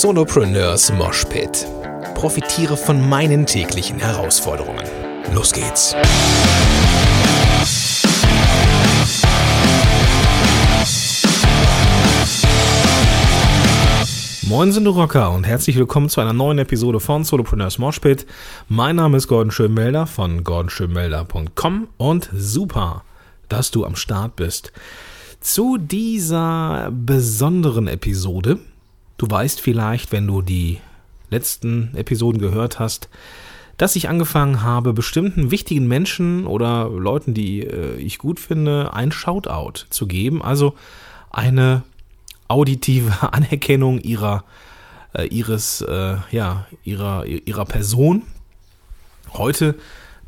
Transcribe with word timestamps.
Solopreneurs 0.00 0.90
Moshpit. 0.94 1.66
Profitiere 2.14 2.78
von 2.78 3.10
meinen 3.10 3.44
täglichen 3.44 3.98
Herausforderungen. 3.98 4.82
Los 5.34 5.52
geht's. 5.52 5.94
Moin 14.40 14.72
sind 14.72 14.84
du 14.84 14.92
Rocker 14.92 15.30
und 15.30 15.44
herzlich 15.44 15.76
willkommen 15.76 16.08
zu 16.08 16.22
einer 16.22 16.32
neuen 16.32 16.56
Episode 16.56 16.98
von 16.98 17.24
Solopreneurs 17.24 17.78
Moshpit. 17.78 18.24
Mein 18.70 18.96
Name 18.96 19.18
ist 19.18 19.28
Gordon 19.28 19.50
Schönmelder 19.50 20.06
von 20.06 20.42
gordonschönmelder.com 20.42 21.88
und 21.98 22.30
super, 22.34 23.04
dass 23.50 23.70
du 23.70 23.84
am 23.84 23.96
Start 23.96 24.36
bist. 24.36 24.72
Zu 25.42 25.76
dieser 25.76 26.90
besonderen 26.90 27.88
Episode 27.88 28.58
Du 29.22 29.30
weißt 29.30 29.60
vielleicht, 29.60 30.10
wenn 30.10 30.26
du 30.26 30.42
die 30.42 30.80
letzten 31.30 31.94
Episoden 31.94 32.40
gehört 32.40 32.80
hast, 32.80 33.08
dass 33.76 33.94
ich 33.94 34.08
angefangen 34.08 34.62
habe, 34.62 34.92
bestimmten 34.92 35.52
wichtigen 35.52 35.86
Menschen 35.86 36.44
oder 36.44 36.88
Leuten, 36.88 37.32
die 37.32 37.60
äh, 37.60 37.94
ich 37.98 38.18
gut 38.18 38.40
finde, 38.40 38.94
ein 38.94 39.12
Shoutout 39.12 39.84
zu 39.90 40.08
geben. 40.08 40.42
Also 40.42 40.74
eine 41.30 41.84
auditive 42.48 43.12
Anerkennung 43.32 44.00
ihrer, 44.00 44.42
äh, 45.12 45.28
ihres, 45.28 45.82
äh, 45.82 46.16
ja, 46.32 46.66
ihrer, 46.82 47.24
ihrer 47.24 47.64
Person. 47.64 48.22
Heute 49.34 49.76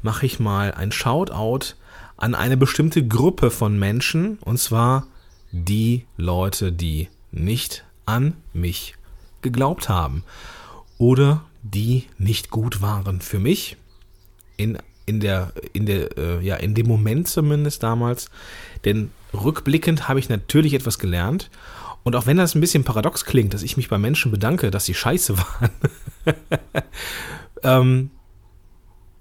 mache 0.03 0.25
ich 0.25 0.39
mal 0.39 0.73
ein 0.73 0.93
Shoutout 0.93 1.75
an 2.17 2.37
eine 2.37 2.57
bestimmte 2.57 3.05
Gruppe 3.05 3.51
von 3.51 3.77
Menschen, 3.77 4.39
und 4.43 4.59
zwar 4.59 5.09
die 5.51 6.07
Leute, 6.17 6.71
die 6.71 7.09
nicht 7.33 7.85
an 8.07 8.35
mich 8.53 8.95
geglaubt 9.43 9.89
haben 9.89 10.25
oder 10.99 11.45
die 11.63 12.05
nicht 12.19 12.51
gut 12.51 12.83
waren 12.83 13.21
für 13.21 13.39
mich. 13.39 13.77
In, 14.57 14.79
in 15.07 15.21
der 15.21 15.53
in 15.73 15.87
der 15.87 16.17
äh, 16.17 16.45
ja 16.45 16.57
in 16.57 16.75
dem 16.75 16.87
Moment 16.87 17.29
zumindest 17.29 17.83
damals, 17.83 18.31
denn 18.85 19.11
rückblickend 19.33 20.09
habe 20.09 20.21
ich 20.21 20.29
natürlich 20.29 20.75
etwas 20.75 20.99
gelernt. 20.99 21.51
Und 22.05 22.17
auch 22.17 22.27
wenn 22.27 22.37
das 22.37 22.55
ein 22.55 22.61
bisschen 22.61 22.85
paradox 22.85 23.25
klingt, 23.25 23.55
dass 23.55 23.63
ich 23.63 23.77
mich 23.77 23.89
bei 23.89 23.99
Menschen 23.99 24.31
bedanke, 24.31 24.71
dass 24.71 24.85
sie 24.85 24.95
scheiße 24.95 25.37
waren, 25.39 25.71
ähm, 27.63 28.11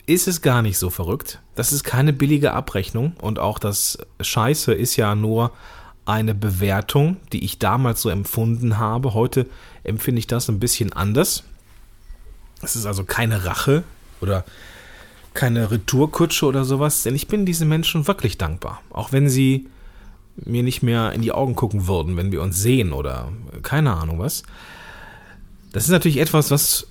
ist 0.06 0.28
es 0.28 0.42
gar 0.42 0.62
nicht 0.62 0.78
so 0.78 0.90
verrückt. 0.90 1.40
Das 1.56 1.72
ist 1.72 1.84
keine 1.84 2.12
billige 2.12 2.52
Abrechnung. 2.54 3.16
Und 3.22 3.40
auch 3.40 3.58
das 3.58 3.98
Scheiße 4.20 4.74
ist 4.74 4.98
ja 4.98 5.16
nur 5.16 5.52
eine 6.06 6.36
Bewertung, 6.36 7.18
die 7.32 7.44
ich 7.46 7.60
damals 7.60 8.02
so 8.02 8.10
empfunden 8.10 8.78
habe. 8.78 9.14
Heute 9.14 9.48
empfinde 9.84 10.20
ich 10.20 10.28
das 10.28 10.50
ein 10.50 10.60
bisschen 10.60 10.94
anders. 10.94 11.44
Es 12.62 12.76
ist 12.76 12.86
also 12.86 13.04
keine 13.04 13.46
Rache 13.46 13.84
oder 14.22 14.44
keine 15.34 15.72
Retourkutsche 15.72 16.46
oder 16.46 16.64
sowas, 16.64 17.04
denn 17.04 17.16
ich 17.16 17.28
bin 17.28 17.46
diesen 17.46 17.68
Menschen 17.68 18.08
wirklich 18.08 18.38
dankbar. 18.38 18.82
Auch 18.92 19.12
wenn 19.12 19.30
sie 19.30 19.68
mir 20.36 20.64
nicht 20.64 20.84
mehr 20.84 21.14
in 21.14 21.22
die 21.22 21.32
Augen 21.32 21.56
gucken 21.56 21.88
würden, 21.88 22.18
wenn 22.18 22.32
wir 22.32 22.42
uns 22.42 22.60
sehen 22.60 22.92
oder 22.92 23.32
keine 23.62 23.94
Ahnung 23.94 24.20
was. 24.20 24.44
Das 25.72 25.86
ist 25.86 25.90
natürlich 25.90 26.18
etwas, 26.18 26.52
was 26.52 26.88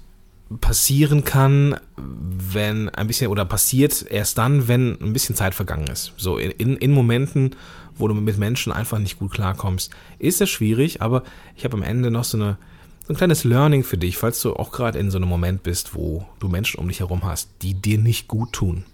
passieren 0.60 1.24
kann, 1.24 1.76
wenn 1.96 2.88
ein 2.90 3.06
bisschen 3.06 3.28
oder 3.28 3.44
passiert 3.44 4.04
erst 4.08 4.38
dann, 4.38 4.68
wenn 4.68 5.00
ein 5.00 5.12
bisschen 5.12 5.34
Zeit 5.34 5.54
vergangen 5.54 5.86
ist. 5.86 6.12
So 6.16 6.36
in, 6.36 6.76
in 6.76 6.92
Momenten, 6.92 7.56
wo 8.02 8.08
du 8.08 8.14
mit 8.14 8.36
Menschen 8.36 8.72
einfach 8.72 8.98
nicht 8.98 9.20
gut 9.20 9.30
klarkommst, 9.30 9.92
ist 10.18 10.40
es 10.40 10.50
schwierig, 10.50 11.00
aber 11.00 11.22
ich 11.56 11.64
habe 11.64 11.76
am 11.76 11.84
Ende 11.84 12.10
noch 12.10 12.24
so, 12.24 12.36
eine, 12.36 12.58
so 13.06 13.12
ein 13.12 13.16
kleines 13.16 13.44
Learning 13.44 13.84
für 13.84 13.96
dich, 13.96 14.18
falls 14.18 14.42
du 14.42 14.54
auch 14.54 14.72
gerade 14.72 14.98
in 14.98 15.12
so 15.12 15.18
einem 15.18 15.28
Moment 15.28 15.62
bist, 15.62 15.94
wo 15.94 16.26
du 16.40 16.48
Menschen 16.48 16.80
um 16.80 16.88
dich 16.88 16.98
herum 16.98 17.22
hast, 17.22 17.48
die 17.62 17.74
dir 17.74 17.98
nicht 17.98 18.26
gut 18.26 18.52
tun. 18.52 18.84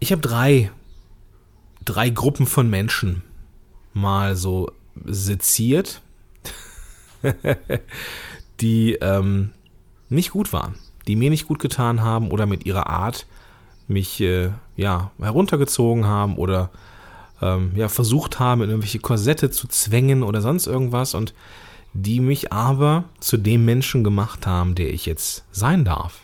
Ich 0.00 0.12
habe 0.12 0.22
drei, 0.22 0.70
drei 1.84 2.08
Gruppen 2.08 2.46
von 2.46 2.70
Menschen 2.70 3.22
mal 3.92 4.34
so 4.34 4.72
seziert, 5.04 6.00
die 8.62 8.94
ähm, 8.94 9.50
nicht 10.08 10.30
gut 10.30 10.54
waren, 10.54 10.76
die 11.06 11.16
mir 11.16 11.28
nicht 11.28 11.46
gut 11.46 11.58
getan 11.58 12.00
haben 12.00 12.30
oder 12.30 12.46
mit 12.46 12.64
ihrer 12.64 12.88
Art 12.88 13.26
mich 13.88 14.22
äh, 14.22 14.52
ja 14.76 15.10
heruntergezogen 15.18 16.06
haben 16.06 16.36
oder 16.36 16.70
ähm, 17.44 17.72
ja 17.76 17.88
versucht 17.88 18.40
haben, 18.40 18.62
in 18.62 18.70
irgendwelche 18.70 18.98
Korsette 18.98 19.50
zu 19.50 19.68
zwängen 19.68 20.22
oder 20.22 20.40
sonst 20.40 20.66
irgendwas 20.66 21.14
und 21.14 21.34
die 21.92 22.18
mich 22.18 22.52
aber 22.52 23.04
zu 23.20 23.36
dem 23.36 23.64
Menschen 23.64 24.02
gemacht 24.02 24.46
haben, 24.46 24.74
der 24.74 24.92
ich 24.92 25.06
jetzt 25.06 25.44
sein 25.52 25.84
darf. 25.84 26.22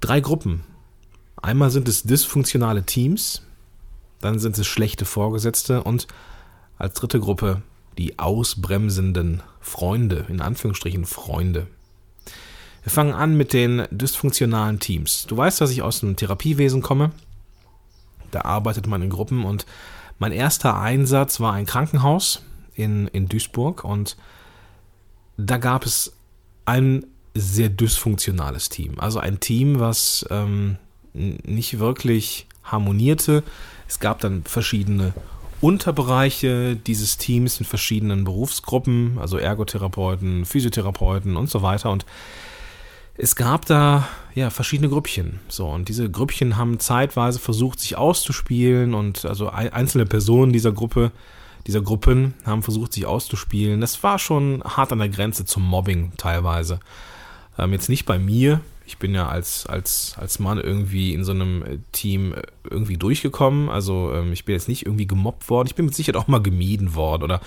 Drei 0.00 0.20
Gruppen. 0.20 0.64
Einmal 1.36 1.70
sind 1.70 1.88
es 1.88 2.02
dysfunktionale 2.02 2.84
Teams, 2.84 3.42
dann 4.20 4.38
sind 4.38 4.58
es 4.58 4.66
schlechte 4.66 5.04
Vorgesetzte 5.04 5.82
und 5.82 6.06
als 6.76 6.94
dritte 6.94 7.20
Gruppe 7.20 7.62
die 7.98 8.18
ausbremsenden 8.18 9.42
Freunde, 9.60 10.26
in 10.28 10.40
Anführungsstrichen 10.40 11.04
Freunde. 11.04 11.66
Wir 12.82 12.92
fangen 12.92 13.12
an 13.12 13.36
mit 13.36 13.52
den 13.52 13.86
dysfunktionalen 13.90 14.80
Teams. 14.80 15.26
Du 15.28 15.36
weißt, 15.36 15.60
dass 15.60 15.70
ich 15.70 15.82
aus 15.82 16.00
dem 16.00 16.16
Therapiewesen 16.16 16.80
komme. 16.80 17.10
Da 18.30 18.42
arbeitet 18.42 18.86
man 18.86 19.02
in 19.02 19.10
Gruppen 19.10 19.44
und 19.44 19.66
mein 20.18 20.32
erster 20.32 20.78
Einsatz 20.78 21.40
war 21.40 21.52
ein 21.52 21.66
Krankenhaus 21.66 22.42
in, 22.74 23.06
in 23.08 23.28
Duisburg 23.28 23.84
und 23.84 24.16
da 25.36 25.56
gab 25.56 25.86
es 25.86 26.12
ein 26.66 27.06
sehr 27.34 27.68
dysfunktionales 27.68 28.68
Team. 28.68 28.98
Also 28.98 29.18
ein 29.18 29.40
Team, 29.40 29.80
was 29.80 30.26
ähm, 30.30 30.76
nicht 31.12 31.78
wirklich 31.78 32.46
harmonierte. 32.64 33.42
Es 33.88 34.00
gab 34.00 34.20
dann 34.20 34.44
verschiedene 34.44 35.14
Unterbereiche 35.60 36.76
dieses 36.76 37.18
Teams 37.18 37.58
in 37.58 37.66
verschiedenen 37.66 38.24
Berufsgruppen, 38.24 39.18
also 39.18 39.36
Ergotherapeuten, 39.36 40.44
Physiotherapeuten 40.44 41.36
und 41.36 41.50
so 41.50 41.62
weiter. 41.62 41.90
Und 41.90 42.06
es 43.22 43.36
gab 43.36 43.66
da 43.66 44.08
ja 44.34 44.50
verschiedene 44.50 44.88
Grüppchen. 44.88 45.40
So, 45.48 45.68
und 45.68 45.88
diese 45.88 46.10
Grüppchen 46.10 46.56
haben 46.56 46.80
zeitweise 46.80 47.38
versucht, 47.38 47.80
sich 47.80 47.96
auszuspielen 47.96 48.94
und 48.94 49.24
also 49.24 49.50
einzelne 49.50 50.06
Personen 50.06 50.52
dieser 50.52 50.72
Gruppe, 50.72 51.12
dieser 51.66 51.82
Gruppen 51.82 52.34
haben 52.46 52.62
versucht, 52.62 52.92
sich 52.94 53.04
auszuspielen. 53.04 53.80
Das 53.80 54.02
war 54.02 54.18
schon 54.18 54.62
hart 54.64 54.92
an 54.92 55.00
der 55.00 55.10
Grenze 55.10 55.44
zum 55.44 55.62
Mobbing 55.62 56.12
teilweise. 56.16 56.80
Ähm, 57.58 57.72
jetzt 57.72 57.88
nicht 57.88 58.06
bei 58.06 58.18
mir. 58.18 58.60
Ich 58.86 58.96
bin 58.96 59.14
ja 59.14 59.28
als, 59.28 59.66
als, 59.66 60.14
als 60.18 60.38
Mann 60.38 60.58
irgendwie 60.58 61.12
in 61.12 61.22
so 61.22 61.32
einem 61.32 61.62
äh, 61.62 61.78
Team 61.92 62.32
äh, 62.32 62.42
irgendwie 62.68 62.96
durchgekommen. 62.96 63.68
Also 63.68 64.12
ähm, 64.14 64.32
ich 64.32 64.46
bin 64.46 64.54
jetzt 64.54 64.68
nicht 64.68 64.86
irgendwie 64.86 65.06
gemobbt 65.06 65.50
worden. 65.50 65.68
Ich 65.68 65.74
bin 65.74 65.84
mit 65.84 65.94
Sicherheit 65.94 66.20
auch 66.20 66.28
mal 66.28 66.42
gemieden 66.42 66.94
worden 66.94 67.24
oder 67.24 67.40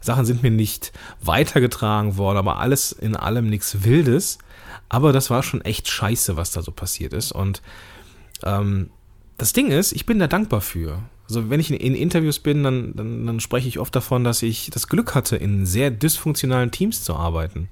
Sachen 0.00 0.24
sind 0.24 0.44
mir 0.44 0.52
nicht 0.52 0.92
weitergetragen 1.20 2.16
worden, 2.16 2.38
aber 2.38 2.58
alles 2.58 2.92
in 2.92 3.16
allem 3.16 3.50
nichts 3.50 3.82
Wildes. 3.82 4.38
Aber 4.88 5.12
das 5.12 5.30
war 5.30 5.42
schon 5.42 5.60
echt 5.62 5.88
scheiße, 5.88 6.36
was 6.36 6.52
da 6.52 6.62
so 6.62 6.72
passiert 6.72 7.12
ist. 7.12 7.32
Und 7.32 7.62
ähm, 8.42 8.90
das 9.38 9.52
Ding 9.52 9.70
ist, 9.70 9.92
ich 9.92 10.06
bin 10.06 10.18
da 10.18 10.26
dankbar 10.26 10.60
für. 10.60 11.02
Also 11.28 11.50
wenn 11.50 11.60
ich 11.60 11.70
in, 11.70 11.76
in 11.76 11.94
Interviews 11.94 12.38
bin, 12.38 12.62
dann, 12.62 12.94
dann, 12.94 13.26
dann, 13.26 13.40
spreche 13.40 13.68
ich 13.68 13.78
oft 13.78 13.94
davon, 13.94 14.22
dass 14.24 14.42
ich 14.42 14.70
das 14.70 14.86
Glück 14.86 15.14
hatte, 15.14 15.36
in 15.36 15.66
sehr 15.66 15.90
dysfunktionalen 15.90 16.70
Teams 16.70 17.02
zu 17.02 17.16
arbeiten. 17.16 17.68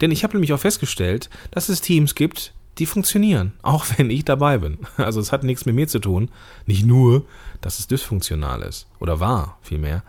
Denn 0.00 0.10
ich 0.10 0.24
habe 0.24 0.34
nämlich 0.34 0.52
auch 0.52 0.60
festgestellt, 0.60 1.28
dass 1.50 1.68
es 1.68 1.80
Teams 1.80 2.14
gibt, 2.14 2.54
die 2.78 2.86
funktionieren, 2.86 3.52
auch 3.62 3.84
wenn 3.96 4.10
ich 4.10 4.24
dabei 4.24 4.58
bin. 4.58 4.78
Also 4.96 5.20
es 5.20 5.32
hat 5.32 5.44
nichts 5.44 5.66
mit 5.66 5.74
mir 5.74 5.86
zu 5.86 5.98
tun. 5.98 6.30
Nicht 6.66 6.84
nur, 6.84 7.26
dass 7.60 7.78
es 7.78 7.86
dysfunktional 7.86 8.62
ist. 8.62 8.86
Oder 9.00 9.20
war 9.20 9.58
vielmehr. 9.62 10.02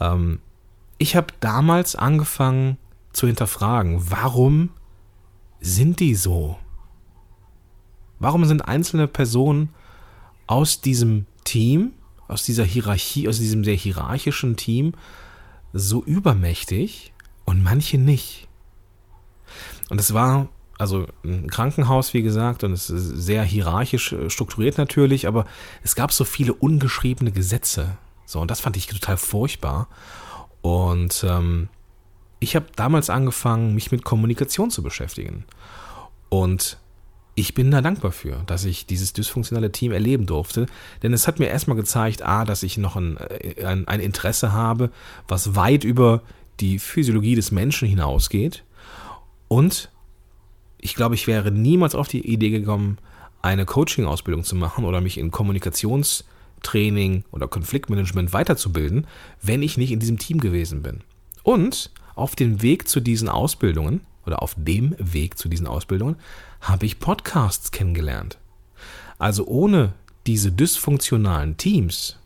Ähm, 0.00 0.40
ich 0.98 1.16
habe 1.16 1.28
damals 1.40 1.96
angefangen 1.96 2.76
zu 3.12 3.26
hinterfragen, 3.26 4.10
warum 4.10 4.70
sind 5.60 6.00
die 6.00 6.14
so? 6.14 6.58
Warum 8.18 8.44
sind 8.44 8.62
einzelne 8.62 9.06
Personen 9.06 9.70
aus 10.46 10.80
diesem 10.80 11.26
Team, 11.44 11.92
aus 12.26 12.44
dieser 12.44 12.64
Hierarchie, 12.64 13.28
aus 13.28 13.38
diesem 13.38 13.64
sehr 13.64 13.74
hierarchischen 13.74 14.56
Team 14.56 14.94
so 15.72 16.02
übermächtig 16.02 17.12
und 17.44 17.62
manche 17.62 17.98
nicht? 17.98 18.48
Und 19.88 20.00
es 20.00 20.12
war 20.14 20.48
also 20.78 21.06
ein 21.24 21.50
Krankenhaus, 21.50 22.14
wie 22.14 22.22
gesagt, 22.22 22.62
und 22.62 22.72
es 22.72 22.88
ist 22.88 23.08
sehr 23.08 23.42
hierarchisch 23.42 24.12
äh, 24.12 24.30
strukturiert 24.30 24.78
natürlich, 24.78 25.26
aber 25.26 25.44
es 25.82 25.96
gab 25.96 26.12
so 26.12 26.24
viele 26.24 26.54
ungeschriebene 26.54 27.32
Gesetze. 27.32 27.98
So, 28.24 28.40
und 28.40 28.50
das 28.50 28.60
fand 28.60 28.76
ich 28.76 28.86
total 28.86 29.16
furchtbar. 29.16 29.88
Und 30.60 31.24
ähm, 31.26 31.68
ich 32.40 32.56
habe 32.56 32.66
damals 32.76 33.10
angefangen, 33.10 33.74
mich 33.74 33.90
mit 33.90 34.04
Kommunikation 34.04 34.70
zu 34.70 34.82
beschäftigen. 34.82 35.44
Und 36.28 36.78
ich 37.34 37.54
bin 37.54 37.70
da 37.70 37.80
dankbar 37.80 38.12
für, 38.12 38.42
dass 38.46 38.64
ich 38.64 38.86
dieses 38.86 39.12
dysfunktionale 39.12 39.70
Team 39.70 39.92
erleben 39.92 40.26
durfte, 40.26 40.66
denn 41.02 41.12
es 41.12 41.28
hat 41.28 41.38
mir 41.38 41.46
erstmal 41.46 41.76
gezeigt, 41.76 42.22
a, 42.22 42.44
dass 42.44 42.62
ich 42.62 42.78
noch 42.78 42.96
ein, 42.96 43.16
äh, 43.16 43.64
ein, 43.64 43.86
ein 43.86 44.00
Interesse 44.00 44.52
habe, 44.52 44.90
was 45.28 45.54
weit 45.54 45.84
über 45.84 46.22
die 46.60 46.78
Physiologie 46.78 47.36
des 47.36 47.52
Menschen 47.52 47.88
hinausgeht. 47.88 48.64
Und 49.46 49.90
ich 50.78 50.94
glaube, 50.94 51.14
ich 51.14 51.26
wäre 51.26 51.50
niemals 51.50 51.94
auf 51.94 52.08
die 52.08 52.26
Idee 52.26 52.50
gekommen, 52.50 52.98
eine 53.40 53.64
Coaching-Ausbildung 53.64 54.42
zu 54.44 54.56
machen 54.56 54.84
oder 54.84 55.00
mich 55.00 55.16
in 55.16 55.30
Kommunikationstraining 55.30 57.24
oder 57.30 57.46
Konfliktmanagement 57.46 58.32
weiterzubilden, 58.32 59.06
wenn 59.42 59.62
ich 59.62 59.78
nicht 59.78 59.92
in 59.92 60.00
diesem 60.00 60.18
Team 60.18 60.40
gewesen 60.40 60.82
bin. 60.82 61.02
Und 61.44 61.90
auf 62.18 62.36
dem 62.36 62.62
Weg 62.62 62.88
zu 62.88 63.00
diesen 63.00 63.28
Ausbildungen 63.28 64.00
oder 64.26 64.42
auf 64.42 64.54
dem 64.56 64.94
Weg 64.98 65.38
zu 65.38 65.48
diesen 65.48 65.66
Ausbildungen 65.66 66.16
habe 66.60 66.86
ich 66.86 66.98
Podcasts 66.98 67.70
kennengelernt. 67.70 68.38
Also 69.18 69.46
ohne 69.46 69.94
diese 70.26 70.52
dysfunktionalen 70.52 71.56
Teams 71.56 72.18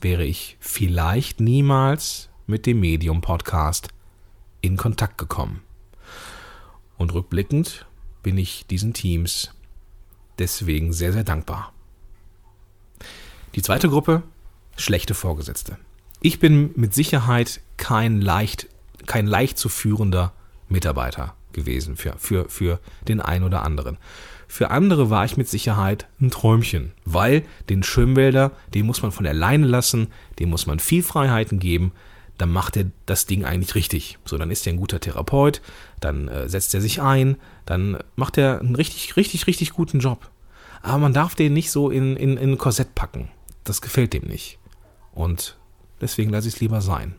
wäre 0.00 0.24
ich 0.24 0.56
vielleicht 0.60 1.40
niemals 1.40 2.28
mit 2.46 2.66
dem 2.66 2.80
Medium 2.80 3.20
Podcast 3.20 3.88
in 4.60 4.76
Kontakt 4.76 5.18
gekommen. 5.18 5.62
Und 6.98 7.12
rückblickend 7.12 7.86
bin 8.22 8.38
ich 8.38 8.66
diesen 8.66 8.92
Teams 8.94 9.50
deswegen 10.38 10.92
sehr, 10.92 11.12
sehr 11.12 11.24
dankbar. 11.24 11.72
Die 13.54 13.62
zweite 13.62 13.88
Gruppe, 13.88 14.22
schlechte 14.76 15.14
Vorgesetzte. 15.14 15.78
Ich 16.20 16.40
bin 16.40 16.72
mit 16.76 16.94
Sicherheit 16.94 17.60
kein 17.76 18.20
leicht, 18.20 18.68
kein 19.06 19.26
leicht 19.26 19.58
zu 19.58 19.68
führender 19.68 20.32
Mitarbeiter 20.68 21.34
gewesen 21.52 21.96
für, 21.96 22.14
für, 22.18 22.48
für 22.48 22.80
den 23.08 23.20
einen 23.20 23.44
oder 23.44 23.62
anderen. 23.62 23.98
Für 24.48 24.70
andere 24.70 25.10
war 25.10 25.24
ich 25.24 25.36
mit 25.36 25.48
Sicherheit 25.48 26.06
ein 26.20 26.30
Träumchen, 26.30 26.92
weil 27.04 27.44
den 27.68 27.82
Schwimmwälder, 27.82 28.52
den 28.74 28.86
muss 28.86 29.02
man 29.02 29.10
von 29.10 29.26
alleine 29.26 29.66
lassen, 29.66 30.08
dem 30.38 30.50
muss 30.50 30.66
man 30.66 30.78
viel 30.78 31.02
Freiheiten 31.02 31.58
geben, 31.58 31.92
dann 32.38 32.50
macht 32.50 32.76
er 32.76 32.86
das 33.06 33.26
Ding 33.26 33.44
eigentlich 33.44 33.74
richtig. 33.74 34.18
So, 34.24 34.38
dann 34.38 34.50
ist 34.50 34.66
er 34.66 34.72
ein 34.72 34.78
guter 34.78 35.00
Therapeut, 35.00 35.62
dann 36.00 36.28
äh, 36.28 36.48
setzt 36.48 36.74
er 36.74 36.80
sich 36.80 37.00
ein, 37.00 37.36
dann 37.64 37.98
macht 38.14 38.38
er 38.38 38.60
einen 38.60 38.76
richtig, 38.76 39.16
richtig, 39.16 39.46
richtig 39.46 39.72
guten 39.72 40.00
Job. 40.00 40.30
Aber 40.82 40.98
man 40.98 41.14
darf 41.14 41.34
den 41.34 41.54
nicht 41.54 41.70
so 41.70 41.90
in, 41.90 42.16
in, 42.16 42.36
in 42.36 42.52
ein 42.52 42.58
Korsett 42.58 42.94
packen. 42.94 43.28
Das 43.64 43.80
gefällt 43.80 44.12
dem 44.12 44.24
nicht. 44.24 44.58
Und 45.12 45.56
deswegen 46.00 46.30
lasse 46.30 46.46
ich 46.48 46.54
es 46.54 46.60
lieber 46.60 46.80
sein. 46.80 47.16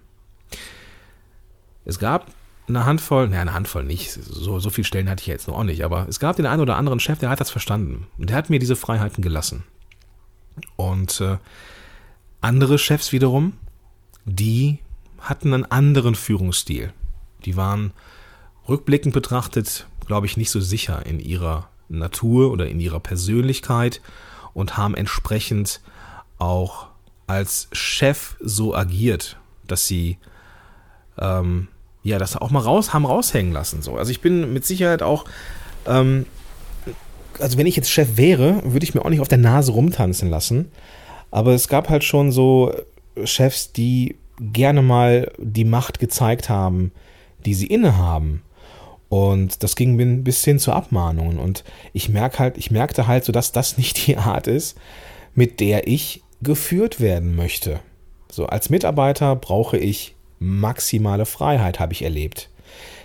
Es 1.87 1.99
gab 1.99 2.27
eine 2.67 2.85
Handvoll, 2.85 3.29
naja, 3.29 3.41
eine 3.41 3.53
Handvoll 3.53 3.85
nicht, 3.85 4.11
so, 4.11 4.59
so 4.59 4.69
viele 4.69 4.83
Stellen 4.83 5.09
hatte 5.09 5.21
ich 5.21 5.27
jetzt 5.27 5.47
noch 5.47 5.55
auch 5.57 5.63
nicht, 5.63 5.85
aber 5.85 6.05
es 6.09 6.19
gab 6.19 6.35
den 6.35 6.45
einen 6.45 6.61
oder 6.61 6.75
anderen 6.75 6.99
Chef, 6.99 7.17
der 7.17 7.29
hat 7.29 7.39
das 7.39 7.49
verstanden. 7.49 8.07
Und 8.17 8.29
der 8.29 8.35
hat 8.35 8.49
mir 8.49 8.59
diese 8.59 8.75
Freiheiten 8.75 9.23
gelassen. 9.23 9.63
Und 10.75 11.21
äh, 11.21 11.37
andere 12.41 12.77
Chefs 12.77 13.13
wiederum, 13.13 13.53
die 14.25 14.79
hatten 15.19 15.53
einen 15.53 15.63
anderen 15.63 16.15
Führungsstil. 16.15 16.91
Die 17.45 17.55
waren 17.55 17.93
rückblickend 18.67 19.13
betrachtet, 19.13 19.87
glaube 20.05 20.25
ich, 20.25 20.35
nicht 20.35 20.51
so 20.51 20.59
sicher 20.59 21.05
in 21.05 21.21
ihrer 21.21 21.69
Natur 21.87 22.51
oder 22.51 22.67
in 22.67 22.81
ihrer 22.81 22.99
Persönlichkeit 22.99 24.01
und 24.53 24.75
haben 24.75 24.93
entsprechend 24.93 25.79
auch 26.37 26.87
als 27.27 27.69
Chef 27.71 28.35
so 28.41 28.75
agiert, 28.75 29.37
dass 29.65 29.87
sie 29.87 30.17
ähm, 31.17 31.69
ja, 32.07 32.17
das 32.17 32.37
auch 32.37 32.51
mal 32.51 32.61
raus, 32.61 32.93
haben 32.93 33.05
raushängen 33.05 33.51
lassen. 33.51 33.81
So. 33.81 33.97
Also 33.97 34.11
ich 34.11 34.21
bin 34.21 34.53
mit 34.53 34.65
Sicherheit 34.65 35.03
auch, 35.03 35.25
ähm, 35.85 36.25
also 37.37 37.57
wenn 37.57 37.67
ich 37.67 37.75
jetzt 37.75 37.91
Chef 37.91 38.15
wäre, 38.15 38.61
würde 38.63 38.85
ich 38.85 38.95
mir 38.95 39.03
auch 39.03 39.09
nicht 39.09 39.19
auf 39.19 39.27
der 39.27 39.37
Nase 39.37 39.73
rumtanzen 39.73 40.29
lassen. 40.29 40.71
Aber 41.31 41.51
es 41.51 41.67
gab 41.67 41.89
halt 41.89 42.05
schon 42.05 42.31
so 42.31 42.73
Chefs, 43.25 43.73
die 43.73 44.15
gerne 44.39 44.81
mal 44.81 45.33
die 45.37 45.65
Macht 45.65 45.99
gezeigt 45.99 46.47
haben, 46.47 46.93
die 47.45 47.53
sie 47.53 47.67
innehaben. 47.67 48.41
Und 49.09 49.61
das 49.63 49.75
ging 49.75 50.23
bis 50.23 50.45
hin 50.45 50.59
zu 50.59 50.71
Abmahnungen. 50.71 51.39
Und 51.39 51.65
ich 51.91 52.07
merke 52.07 52.39
halt, 52.39 52.57
ich 52.57 52.71
merkte 52.71 53.07
halt 53.07 53.25
so, 53.25 53.33
dass 53.33 53.51
das 53.51 53.77
nicht 53.77 54.07
die 54.07 54.15
Art 54.15 54.47
ist, 54.47 54.77
mit 55.35 55.59
der 55.59 55.87
ich 55.89 56.23
geführt 56.41 57.01
werden 57.01 57.35
möchte. 57.35 57.81
So, 58.31 58.45
als 58.45 58.69
Mitarbeiter 58.69 59.35
brauche 59.35 59.77
ich 59.77 60.15
maximale 60.39 61.25
Freiheit, 61.25 61.79
habe 61.79 61.93
ich 61.93 62.03
erlebt. 62.03 62.49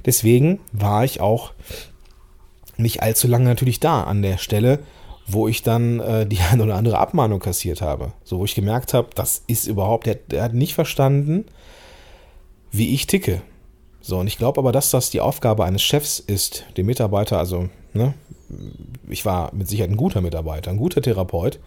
Deswegen 0.05 0.61
war 0.73 1.05
ich 1.05 1.21
auch 1.21 1.53
nicht 2.77 3.03
allzu 3.03 3.29
lange 3.29 3.45
natürlich 3.45 3.81
da 3.81 4.03
an 4.03 4.23
der 4.23 4.39
Stelle, 4.39 4.81
wo 5.27 5.49
ich 5.49 5.63
dann 5.63 6.01
äh, 6.01 6.27
die 6.27 6.39
eine 6.51 6.63
oder 6.65 6.77
andere 6.77 6.99
Abmahnung 6.99 7.41
kassiert 7.41 7.81
habe. 7.81 8.13
So, 8.25 8.39
wo 8.39 8.45
ich 8.45 8.55
gemerkt 8.55 8.95
habe, 8.95 9.09
das 9.15 9.43
ist 9.47 9.67
überhaupt, 9.67 10.07
der, 10.07 10.17
der 10.17 10.43
hat 10.43 10.55
nicht 10.55 10.75
verstanden, 10.75 11.47
wie 12.71 12.95
ich 12.95 13.07
ticke. 13.07 13.43
So, 14.01 14.19
und 14.19 14.27
ich 14.27 14.39
glaube 14.39 14.59
aber, 14.59 14.73
dass 14.73 14.91
das 14.91 15.11
die 15.11 15.21
Aufgabe 15.21 15.65
eines 15.65 15.83
Chefs 15.83 16.19
ist, 16.19 16.65
dem 16.77 16.87
Mitarbeiter, 16.87 17.39
also, 17.39 17.69
ne, 17.93 18.15
ich 19.09 19.25
war 19.25 19.55
mit 19.55 19.69
Sicherheit 19.69 19.91
ein 19.91 19.97
guter 19.97 20.21
Mitarbeiter, 20.21 20.71
ein 20.71 20.77
guter 20.77 21.01
Therapeut. 21.01 21.61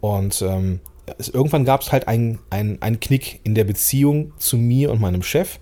Und 0.00 0.42
ähm, 0.42 0.80
es, 1.18 1.28
irgendwann 1.28 1.64
gab 1.64 1.82
es 1.82 1.92
halt 1.92 2.08
einen 2.08 2.38
ein 2.50 3.00
Knick 3.00 3.40
in 3.44 3.54
der 3.54 3.64
Beziehung 3.64 4.32
zu 4.38 4.56
mir 4.56 4.90
und 4.90 5.00
meinem 5.00 5.22
Chef. 5.22 5.58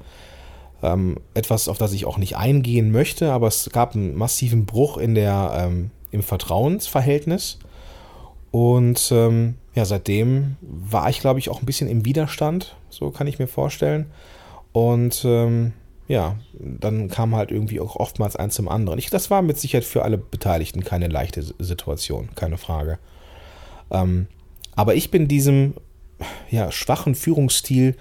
Ähm, 0.82 1.16
etwas, 1.32 1.68
auf 1.68 1.78
das 1.78 1.92
ich 1.92 2.04
auch 2.04 2.18
nicht 2.18 2.36
eingehen 2.36 2.92
möchte, 2.92 3.32
aber 3.32 3.46
es 3.46 3.70
gab 3.72 3.94
einen 3.94 4.14
massiven 4.14 4.66
Bruch 4.66 4.98
in 4.98 5.14
der, 5.14 5.52
ähm, 5.56 5.90
im 6.10 6.22
Vertrauensverhältnis. 6.22 7.58
Und 8.50 9.10
ähm, 9.10 9.54
ja, 9.74 9.84
seitdem 9.84 10.56
war 10.60 11.08
ich, 11.08 11.20
glaube 11.20 11.38
ich, 11.38 11.48
auch 11.48 11.60
ein 11.60 11.66
bisschen 11.66 11.88
im 11.88 12.04
Widerstand, 12.04 12.76
so 12.90 13.10
kann 13.10 13.26
ich 13.26 13.38
mir 13.38 13.48
vorstellen. 13.48 14.06
Und 14.72 15.24
ähm, 15.24 15.72
ja, 16.06 16.36
dann 16.52 17.08
kam 17.08 17.34
halt 17.34 17.50
irgendwie 17.50 17.80
auch 17.80 17.96
oftmals 17.96 18.36
eins 18.36 18.54
zum 18.54 18.68
anderen. 18.68 18.98
Ich, 18.98 19.08
das 19.08 19.30
war 19.30 19.40
mit 19.42 19.58
Sicherheit 19.58 19.84
für 19.84 20.02
alle 20.02 20.18
Beteiligten 20.18 20.84
keine 20.84 21.08
leichte 21.08 21.42
Situation, 21.42 22.28
keine 22.34 22.58
Frage. 22.58 22.98
Ähm, 23.90 24.26
aber 24.76 24.94
ich 24.94 25.10
bin 25.10 25.28
diesem 25.28 25.74
ja, 26.50 26.70
schwachen 26.70 27.14
Führungsstil 27.14 27.96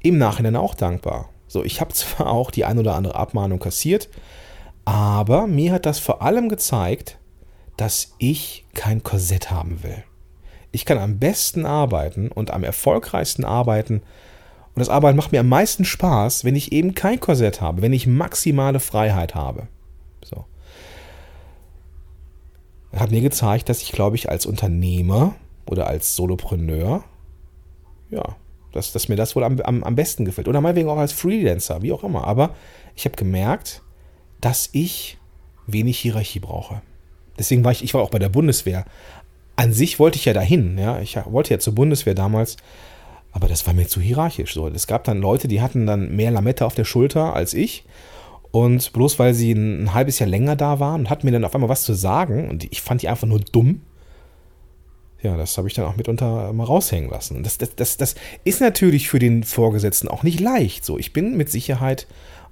im 0.00 0.18
Nachhinein 0.18 0.56
auch 0.56 0.74
dankbar. 0.74 1.30
So, 1.48 1.64
ich 1.64 1.80
habe 1.80 1.92
zwar 1.94 2.28
auch 2.28 2.50
die 2.50 2.64
ein 2.64 2.78
oder 2.78 2.94
andere 2.94 3.16
Abmahnung 3.16 3.58
kassiert, 3.58 4.08
aber 4.84 5.46
mir 5.46 5.72
hat 5.72 5.86
das 5.86 5.98
vor 5.98 6.22
allem 6.22 6.48
gezeigt, 6.48 7.18
dass 7.76 8.14
ich 8.18 8.64
kein 8.74 9.02
Korsett 9.02 9.50
haben 9.50 9.82
will. 9.82 10.04
Ich 10.72 10.84
kann 10.84 10.98
am 10.98 11.18
besten 11.18 11.66
arbeiten 11.66 12.28
und 12.28 12.50
am 12.50 12.64
erfolgreichsten 12.64 13.44
arbeiten. 13.44 14.02
Und 14.74 14.80
das 14.80 14.88
Arbeiten 14.88 15.16
macht 15.16 15.32
mir 15.32 15.40
am 15.40 15.48
meisten 15.48 15.84
Spaß, 15.84 16.44
wenn 16.44 16.54
ich 16.54 16.72
eben 16.72 16.94
kein 16.94 17.18
Korsett 17.18 17.60
habe, 17.60 17.82
wenn 17.82 17.92
ich 17.92 18.06
maximale 18.06 18.78
Freiheit 18.78 19.34
habe. 19.34 19.68
So. 20.22 20.44
Hat 22.94 23.10
mir 23.10 23.22
gezeigt, 23.22 23.68
dass 23.68 23.82
ich, 23.82 23.92
glaube 23.92 24.16
ich, 24.16 24.28
als 24.28 24.46
Unternehmer 24.46 25.34
oder 25.66 25.86
als 25.86 26.16
Solopreneur, 26.16 27.04
ja, 28.10 28.36
dass, 28.72 28.92
dass 28.92 29.08
mir 29.08 29.16
das 29.16 29.34
wohl 29.34 29.44
am, 29.44 29.60
am, 29.60 29.82
am 29.82 29.94
besten 29.94 30.24
gefällt. 30.24 30.48
Oder 30.48 30.60
meinetwegen 30.60 30.88
auch 30.88 30.98
als 30.98 31.12
Freelancer, 31.12 31.82
wie 31.82 31.92
auch 31.92 32.04
immer. 32.04 32.26
Aber 32.26 32.54
ich 32.94 33.04
habe 33.04 33.16
gemerkt, 33.16 33.82
dass 34.40 34.68
ich 34.72 35.18
wenig 35.66 35.98
Hierarchie 35.98 36.40
brauche. 36.40 36.82
Deswegen 37.38 37.64
war 37.64 37.72
ich, 37.72 37.82
ich 37.82 37.94
war 37.94 38.02
auch 38.02 38.10
bei 38.10 38.18
der 38.18 38.28
Bundeswehr. 38.28 38.84
An 39.56 39.72
sich 39.72 39.98
wollte 39.98 40.18
ich 40.18 40.26
ja 40.26 40.32
dahin, 40.32 40.78
ja. 40.78 41.00
Ich 41.00 41.16
wollte 41.24 41.54
ja 41.54 41.58
zur 41.58 41.74
Bundeswehr 41.74 42.14
damals, 42.14 42.56
aber 43.32 43.48
das 43.48 43.66
war 43.66 43.74
mir 43.74 43.86
zu 43.86 44.00
hierarchisch. 44.00 44.54
So. 44.54 44.68
Es 44.68 44.86
gab 44.86 45.04
dann 45.04 45.20
Leute, 45.20 45.48
die 45.48 45.60
hatten 45.60 45.86
dann 45.86 46.14
mehr 46.14 46.30
Lamette 46.30 46.66
auf 46.66 46.74
der 46.74 46.84
Schulter 46.84 47.34
als 47.34 47.54
ich. 47.54 47.84
Und 48.50 48.92
bloß 48.92 49.18
weil 49.18 49.34
sie 49.34 49.52
ein, 49.52 49.84
ein 49.84 49.94
halbes 49.94 50.18
Jahr 50.18 50.28
länger 50.28 50.56
da 50.56 50.80
waren 50.80 51.02
und 51.02 51.10
hatten 51.10 51.26
mir 51.26 51.32
dann 51.32 51.44
auf 51.44 51.54
einmal 51.54 51.68
was 51.68 51.82
zu 51.82 51.94
sagen, 51.94 52.48
und 52.48 52.64
ich 52.64 52.80
fand 52.80 53.02
die 53.02 53.08
einfach 53.08 53.26
nur 53.26 53.40
dumm, 53.40 53.82
ja, 55.22 55.36
das 55.36 55.56
habe 55.56 55.68
ich 55.68 55.74
dann 55.74 55.86
auch 55.86 55.96
mitunter 55.96 56.52
mal 56.52 56.64
raushängen 56.64 57.10
lassen. 57.10 57.42
Das, 57.42 57.58
das, 57.58 57.74
das, 57.74 57.96
das 57.96 58.14
ist 58.44 58.60
natürlich 58.60 59.08
für 59.08 59.18
den 59.18 59.44
Vorgesetzten 59.44 60.08
auch 60.08 60.22
nicht 60.22 60.40
leicht. 60.40 60.84
So, 60.84 60.98
ich 60.98 61.12
bin 61.12 61.36
mit 61.36 61.50
Sicherheit 61.50 62.06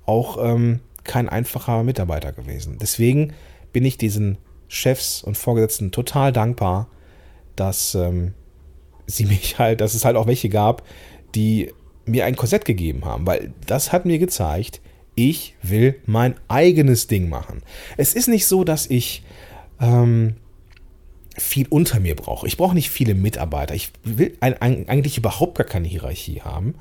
auch 0.06 0.38
ähm, 0.42 0.80
kein 1.04 1.28
einfacher 1.28 1.82
Mitarbeiter 1.82 2.32
gewesen. 2.32 2.78
Deswegen 2.80 3.32
bin 3.72 3.84
ich 3.84 3.98
diesen 3.98 4.38
Chefs 4.68 5.22
und 5.22 5.36
Vorgesetzten 5.36 5.92
total 5.92 6.32
dankbar, 6.32 6.88
dass 7.54 7.94
ähm, 7.94 8.32
sie 9.06 9.26
mich 9.26 9.58
halt, 9.58 9.80
dass 9.80 9.94
es 9.94 10.04
halt 10.04 10.16
auch 10.16 10.26
welche 10.26 10.48
gab, 10.48 10.82
die 11.34 11.70
mir 12.06 12.24
ein 12.24 12.36
Korsett 12.36 12.64
gegeben 12.64 13.04
haben, 13.04 13.26
weil 13.26 13.52
das 13.66 13.92
hat 13.92 14.04
mir 14.04 14.18
gezeigt, 14.18 14.80
ich 15.14 15.54
will 15.62 16.00
mein 16.06 16.34
eigenes 16.48 17.06
Ding 17.06 17.28
machen. 17.28 17.62
Es 17.96 18.14
ist 18.14 18.28
nicht 18.28 18.46
so, 18.46 18.64
dass 18.64 18.86
ich 18.86 19.22
ähm, 19.80 20.34
viel 21.36 21.66
unter 21.68 22.00
mir 22.00 22.14
brauche. 22.16 22.46
Ich 22.46 22.56
brauche 22.56 22.74
nicht 22.74 22.90
viele 22.90 23.14
Mitarbeiter. 23.14 23.74
Ich 23.74 23.90
will 24.02 24.36
ein, 24.40 24.60
ein, 24.60 24.88
eigentlich 24.88 25.18
überhaupt 25.18 25.56
gar 25.56 25.66
keine 25.66 25.88
Hierarchie 25.88 26.42
haben. 26.42 26.74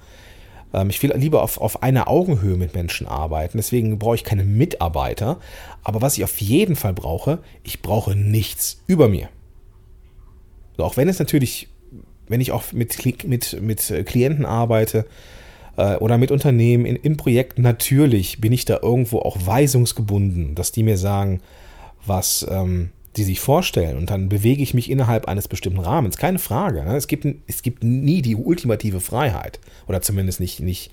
Ähm, 0.73 0.89
ich 0.89 1.01
will 1.01 1.13
lieber 1.15 1.41
auf, 1.43 1.59
auf 1.59 1.83
einer 1.83 2.07
Augenhöhe 2.07 2.57
mit 2.57 2.73
Menschen 2.73 3.07
arbeiten. 3.07 3.57
Deswegen 3.57 3.97
brauche 3.99 4.15
ich 4.15 4.23
keine 4.23 4.43
Mitarbeiter. 4.43 5.39
Aber 5.83 6.01
was 6.01 6.17
ich 6.17 6.23
auf 6.23 6.39
jeden 6.39 6.75
Fall 6.75 6.93
brauche, 6.93 7.39
ich 7.63 7.81
brauche 7.81 8.15
nichts 8.15 8.81
über 8.87 9.07
mir. 9.07 9.29
So, 10.77 10.83
auch 10.83 10.97
wenn 10.97 11.09
es 11.09 11.19
natürlich, 11.19 11.69
wenn 12.27 12.41
ich 12.41 12.51
auch 12.51 12.71
mit, 12.71 13.25
mit, 13.25 13.61
mit 13.61 13.93
Klienten 14.05 14.45
arbeite, 14.45 15.05
äh, 15.77 15.95
oder 15.95 16.17
mit 16.17 16.31
Unternehmen 16.31 16.85
in, 16.85 16.95
in 16.95 17.17
Projekten, 17.17 17.61
natürlich 17.61 18.39
bin 18.41 18.51
ich 18.51 18.65
da 18.65 18.79
irgendwo 18.81 19.19
auch 19.19 19.37
weisungsgebunden, 19.45 20.55
dass 20.55 20.71
die 20.71 20.83
mir 20.83 20.97
sagen, 20.97 21.41
was 22.05 22.45
ähm, 22.49 22.89
die 23.15 23.23
sich 23.23 23.39
vorstellen 23.39 23.97
und 23.97 24.09
dann 24.09 24.29
bewege 24.29 24.63
ich 24.63 24.73
mich 24.73 24.89
innerhalb 24.89 25.27
eines 25.27 25.47
bestimmten 25.47 25.79
Rahmens. 25.79 26.17
Keine 26.17 26.39
Frage. 26.39 26.83
Ne? 26.83 26.95
Es, 26.95 27.07
gibt, 27.07 27.27
es 27.47 27.61
gibt 27.61 27.83
nie 27.83 28.21
die 28.21 28.35
ultimative 28.35 28.99
Freiheit 28.99 29.59
oder 29.87 30.01
zumindest 30.01 30.39
nicht, 30.39 30.59
nicht, 30.61 30.89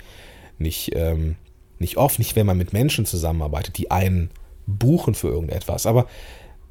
nicht, 0.58 0.92
ähm, 0.94 1.36
nicht 1.78 1.96
oft, 1.96 2.18
nicht 2.18 2.36
wenn 2.36 2.46
man 2.46 2.58
mit 2.58 2.72
Menschen 2.72 3.06
zusammenarbeitet, 3.06 3.78
die 3.78 3.90
einen 3.90 4.30
buchen 4.66 5.14
für 5.14 5.28
irgendetwas. 5.28 5.86
Aber 5.86 6.06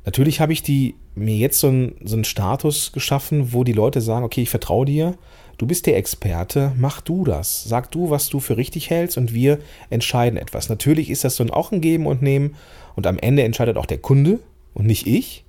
natürlich 0.05 0.39
habe 0.39 0.53
ich 0.53 0.61
die, 0.61 0.95
mir 1.15 1.35
jetzt 1.35 1.59
so 1.59 1.67
einen, 1.67 1.95
so 2.03 2.15
einen 2.15 2.25
Status 2.25 2.91
geschaffen, 2.91 3.51
wo 3.51 3.63
die 3.63 3.73
Leute 3.73 4.01
sagen, 4.01 4.25
okay, 4.25 4.43
ich 4.43 4.49
vertraue 4.49 4.85
dir, 4.85 5.17
du 5.57 5.65
bist 5.65 5.87
der 5.87 5.97
Experte, 5.97 6.73
mach 6.77 7.01
du 7.01 7.25
das. 7.25 7.63
Sag 7.63 7.91
du, 7.91 8.11
was 8.11 8.29
du 8.29 8.39
für 8.39 8.55
richtig 8.55 8.91
hältst 8.91 9.17
und 9.17 9.33
wir 9.33 9.57
entscheiden 9.89 10.37
etwas. 10.37 10.69
Natürlich 10.69 11.09
ist 11.09 11.23
das 11.23 11.35
so 11.35 11.43
ein 11.43 11.49
auch 11.49 11.71
ein 11.71 11.81
Geben 11.81 12.05
und 12.05 12.21
Nehmen 12.21 12.55
und 12.95 13.07
am 13.07 13.17
Ende 13.17 13.43
entscheidet 13.43 13.77
auch 13.77 13.87
der 13.87 13.97
Kunde 13.97 14.39
und 14.73 14.85
nicht 14.85 15.07
ich, 15.07 15.45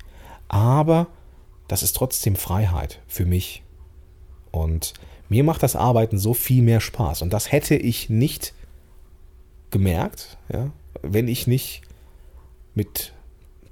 aber 0.49 1.07
das 1.69 1.83
ist 1.83 1.95
trotzdem 1.95 2.37
Freiheit 2.37 3.00
für 3.07 3.25
mich. 3.25 3.62
Und 4.50 4.95
mir 5.29 5.45
macht 5.45 5.62
das 5.62 5.77
Arbeiten 5.77 6.19
so 6.19 6.35
viel 6.35 6.62
mehr 6.62 6.81
Spaß. 6.81 7.23
Und 7.23 7.33
das 7.33 7.53
hätte 7.53 7.77
ich 7.77 8.11
nicht 8.11 8.53
gemerkt, 9.71 10.39
ja, 10.53 10.71
wenn 11.03 11.29
ich 11.29 11.47
nicht 11.47 11.83
mit 12.75 13.12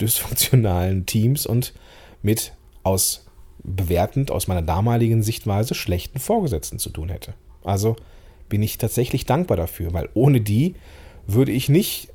dysfunktionalen 0.00 1.06
Teams 1.06 1.46
und 1.46 1.74
mit 2.22 2.52
aus 2.82 3.26
bewertend 3.64 4.30
aus 4.30 4.46
meiner 4.46 4.62
damaligen 4.62 5.22
Sichtweise 5.22 5.74
schlechten 5.74 6.20
Vorgesetzten 6.20 6.78
zu 6.78 6.90
tun 6.90 7.08
hätte. 7.08 7.34
Also 7.64 7.96
bin 8.48 8.62
ich 8.62 8.78
tatsächlich 8.78 9.26
dankbar 9.26 9.56
dafür, 9.56 9.92
weil 9.92 10.08
ohne 10.14 10.40
die 10.40 10.74
würde 11.26 11.52
ich 11.52 11.68
nicht, 11.68 12.08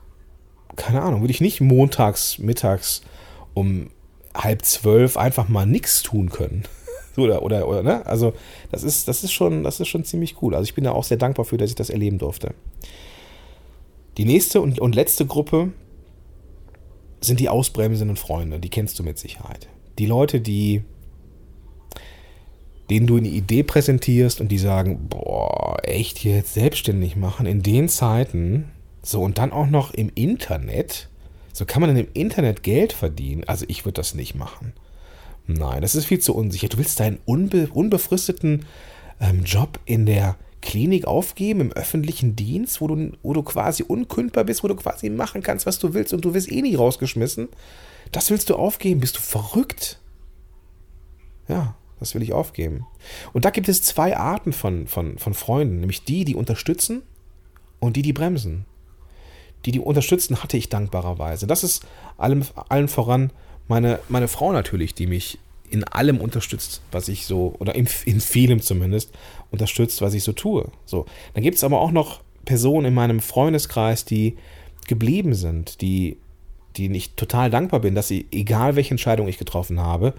keine 0.75 1.01
Ahnung, 1.01 1.21
würde 1.21 1.31
ich 1.31 1.41
nicht 1.41 1.61
montags, 1.61 2.39
mittags 2.39 3.01
um 3.53 3.89
halb 4.33 4.65
zwölf 4.65 5.17
einfach 5.17 5.47
mal 5.47 5.65
nichts 5.65 6.03
tun 6.03 6.29
können. 6.29 6.63
oder, 7.17 7.43
oder, 7.43 7.67
oder, 7.67 7.83
ne? 7.83 8.05
Also, 8.05 8.33
das 8.71 8.83
ist, 8.83 9.07
das 9.07 9.23
ist 9.23 9.31
schon, 9.31 9.63
das 9.63 9.79
ist 9.79 9.87
schon 9.87 10.03
ziemlich 10.03 10.41
cool. 10.41 10.55
Also 10.55 10.65
ich 10.65 10.75
bin 10.75 10.83
da 10.83 10.91
auch 10.91 11.03
sehr 11.03 11.17
dankbar 11.17 11.45
für, 11.45 11.57
dass 11.57 11.69
ich 11.69 11.75
das 11.75 11.89
erleben 11.89 12.17
durfte. 12.17 12.53
Die 14.17 14.25
nächste 14.25 14.61
und, 14.61 14.79
und 14.79 14.95
letzte 14.95 15.25
Gruppe 15.25 15.71
sind 17.21 17.39
die 17.39 17.49
ausbremsenden 17.49 18.17
Freunde. 18.17 18.59
Die 18.59 18.69
kennst 18.69 18.99
du 18.99 19.03
mit 19.03 19.17
Sicherheit. 19.17 19.67
Die 19.97 20.05
Leute, 20.05 20.41
die 20.41 20.83
denen 22.89 23.07
du 23.07 23.17
eine 23.17 23.29
Idee 23.29 23.63
präsentierst 23.63 24.41
und 24.41 24.49
die 24.49 24.57
sagen, 24.57 25.07
boah, 25.09 25.77
echt 25.83 26.23
jetzt 26.23 26.53
selbstständig 26.53 27.15
machen 27.15 27.45
in 27.45 27.63
den 27.63 27.89
Zeiten, 27.89 28.65
so 29.03 29.21
und 29.21 29.37
dann 29.37 29.51
auch 29.51 29.67
noch 29.67 29.93
im 29.93 30.11
Internet, 30.15 31.09
so 31.51 31.65
kann 31.65 31.81
man 31.81 31.93
denn 31.93 32.05
im 32.05 32.11
Internet 32.13 32.63
Geld 32.63 32.93
verdienen? 32.93 33.43
Also 33.45 33.65
ich 33.67 33.85
würde 33.85 33.97
das 33.97 34.15
nicht 34.15 34.33
machen. 34.33 34.73
Nein, 35.45 35.81
das 35.81 35.93
ist 35.93 36.05
viel 36.05 36.19
zu 36.19 36.33
unsicher. 36.33 36.69
Du 36.69 36.77
willst 36.77 36.99
deinen 36.99 37.19
unbe 37.25 37.67
unbefristeten 37.67 38.65
ähm, 39.19 39.43
Job 39.43 39.79
in 39.85 40.05
der 40.05 40.37
Klinik 40.61 41.05
aufgeben, 41.05 41.59
im 41.59 41.73
öffentlichen 41.73 42.37
Dienst, 42.37 42.79
wo 42.79 42.87
du, 42.87 43.11
wo 43.21 43.33
du 43.33 43.43
quasi 43.43 43.83
unkündbar 43.83 44.45
bist, 44.45 44.63
wo 44.63 44.69
du 44.69 44.75
quasi 44.75 45.09
machen 45.09 45.43
kannst, 45.43 45.65
was 45.65 45.77
du 45.77 45.93
willst 45.93 46.13
und 46.13 46.23
du 46.23 46.33
wirst 46.33 46.49
eh 46.49 46.61
nie 46.61 46.75
rausgeschmissen. 46.75 47.49
Das 48.13 48.31
willst 48.31 48.49
du 48.49 48.55
aufgeben? 48.55 49.01
Bist 49.01 49.17
du 49.17 49.21
verrückt? 49.21 49.99
Ja, 51.49 51.75
das 51.99 52.15
will 52.15 52.23
ich 52.23 52.31
aufgeben. 52.31 52.85
Und 53.33 53.43
da 53.43 53.49
gibt 53.49 53.67
es 53.67 53.81
zwei 53.81 54.15
Arten 54.15 54.53
von, 54.53 54.87
von, 54.87 55.17
von 55.17 55.33
Freunden, 55.33 55.81
nämlich 55.81 56.05
die, 56.05 56.23
die 56.23 56.35
unterstützen 56.35 57.01
und 57.79 57.97
die, 57.97 58.01
die 58.01 58.13
bremsen. 58.13 58.65
Die, 59.65 59.71
die 59.71 59.79
unterstützen, 59.79 60.43
hatte 60.43 60.57
ich 60.57 60.69
dankbarerweise. 60.69 61.47
Das 61.47 61.63
ist 61.63 61.85
allem, 62.17 62.43
allen 62.69 62.87
voran 62.87 63.31
meine, 63.67 63.99
meine 64.09 64.27
Frau 64.27 64.51
natürlich, 64.51 64.93
die 64.93 65.07
mich 65.07 65.39
in 65.69 65.83
allem 65.83 66.19
unterstützt, 66.19 66.81
was 66.91 67.07
ich 67.07 67.25
so, 67.25 67.55
oder 67.59 67.73
in, 67.73 67.87
in 68.05 68.21
vielem 68.21 68.61
zumindest, 68.61 69.11
unterstützt, 69.51 70.01
was 70.01 70.13
ich 70.13 70.23
so 70.23 70.31
tue. 70.31 70.69
So. 70.85 71.05
Dann 71.33 71.43
gibt 71.43 71.57
es 71.57 71.63
aber 71.63 71.79
auch 71.79 71.91
noch 71.91 72.21
Personen 72.45 72.87
in 72.87 72.93
meinem 72.93 73.19
Freundeskreis, 73.19 74.05
die 74.05 74.37
geblieben 74.87 75.33
sind, 75.33 75.81
die, 75.81 76.17
die 76.75 76.91
ich 76.95 77.15
total 77.15 77.49
dankbar 77.49 77.79
bin, 77.79 77.95
dass 77.95 78.07
sie, 78.07 78.27
egal 78.31 78.75
welche 78.75 78.91
Entscheidung 78.91 79.27
ich 79.27 79.37
getroffen 79.37 79.79
habe, 79.79 80.13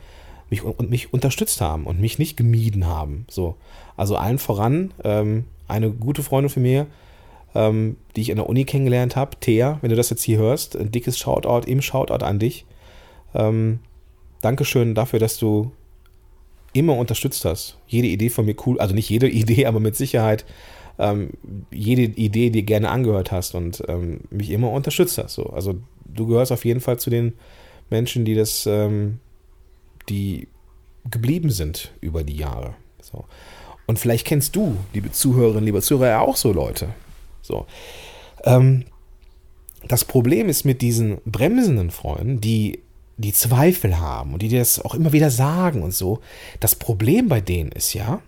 mich, 0.51 0.63
und 0.63 0.91
mich 0.91 1.13
unterstützt 1.13 1.61
haben 1.61 1.85
und 1.85 2.01
mich 2.01 2.19
nicht 2.19 2.37
gemieden 2.37 2.87
haben. 2.87 3.27
So. 3.29 3.57
Also 3.97 4.17
allen 4.17 4.39
voran 4.39 4.93
ähm, 5.05 5.45
eine 5.69 5.91
gute 5.91 6.23
Freundin 6.23 6.51
von 6.51 6.63
mir, 6.63 6.87
ähm, 7.55 7.97
die 8.17 8.23
ich 8.23 8.31
in 8.31 8.37
der 8.37 8.49
Uni 8.49 8.65
kennengelernt 8.65 9.17
habe, 9.17 9.39
Thea, 9.39 9.79
wenn 9.81 9.91
du 9.91 9.97
das 9.97 10.11
jetzt 10.11 10.23
hier 10.23 10.39
hörst, 10.39 10.77
ein 10.77 10.91
dickes 10.91 11.19
Shoutout 11.19 11.69
im 11.69 11.83
Shoutout 11.83 12.25
an 12.25 12.39
dich. 12.39 12.67
Ähm, 13.35 13.81
Dankeschön 14.41 14.95
dafür, 14.95 15.19
dass 15.19 15.39
du 15.39 15.73
immer 16.73 16.97
unterstützt 16.97 17.45
hast. 17.45 17.79
Jede 17.87 18.09
Idee 18.09 18.29
von 18.29 18.45
mir 18.45 18.57
cool, 18.67 18.79
also 18.81 18.95
nicht 18.95 19.09
jede 19.09 19.29
Idee, 19.31 19.67
aber 19.67 19.81
mit 19.81 19.97
Sicherheit 19.97 20.45
ähm, 20.99 21.31
jede 21.73 22.03
Idee, 22.03 22.51
die 22.51 22.65
gerne 22.65 22.91
angehört 22.91 23.33
hast 23.33 23.55
und 23.55 23.83
ähm, 23.89 24.21
mich 24.31 24.51
immer 24.51 24.71
unterstützt 24.71 25.19
hast. 25.19 25.35
So. 25.35 25.47
Also 25.47 25.75
du 26.05 26.27
gehörst 26.27 26.53
auf 26.53 26.65
jeden 26.65 26.81
Fall 26.81 26.99
zu 26.99 27.11
den 27.11 27.33
Menschen, 27.91 28.25
die 28.25 28.35
das, 28.35 28.67
ähm, 28.67 29.19
die 30.09 30.49
geblieben 31.11 31.51
sind 31.51 31.93
über 32.01 32.23
die 32.23 32.37
Jahre. 32.37 32.75
So. 33.03 33.25
Und 33.87 33.99
vielleicht 33.99 34.27
kennst 34.27 34.57
du, 34.57 34.77
liebe 34.93 35.11
Zuhörerinnen, 35.11 35.65
liebe 35.65 35.83
Zuhörer, 35.83 36.23
auch 36.23 36.37
so 36.37 36.53
Leute. 36.53 36.89
So. 37.45 37.67
Ähm, 38.45 38.85
das 39.87 40.05
Problem 40.05 40.49
ist 40.49 40.65
mit 40.65 40.83
diesen 40.83 41.19
bremsenden 41.27 41.91
Freunden, 41.91 42.41
die 42.41 42.81
die 43.17 43.33
Zweifel 43.33 44.01
haben 44.01 44.33
und 44.33 44.43
die 44.43 44.49
dir 44.49 44.59
das 44.59 44.81
auch 44.81 44.95
immer 44.95 45.13
wieder 45.13 45.31
sagen 45.31 45.83
und 45.83 45.95
so. 45.95 46.21
Das 46.59 46.75
Problem 46.75 47.29
bei 47.29 47.41
denen 47.41 47.71
ist 47.71 47.93
ja, 47.93 48.21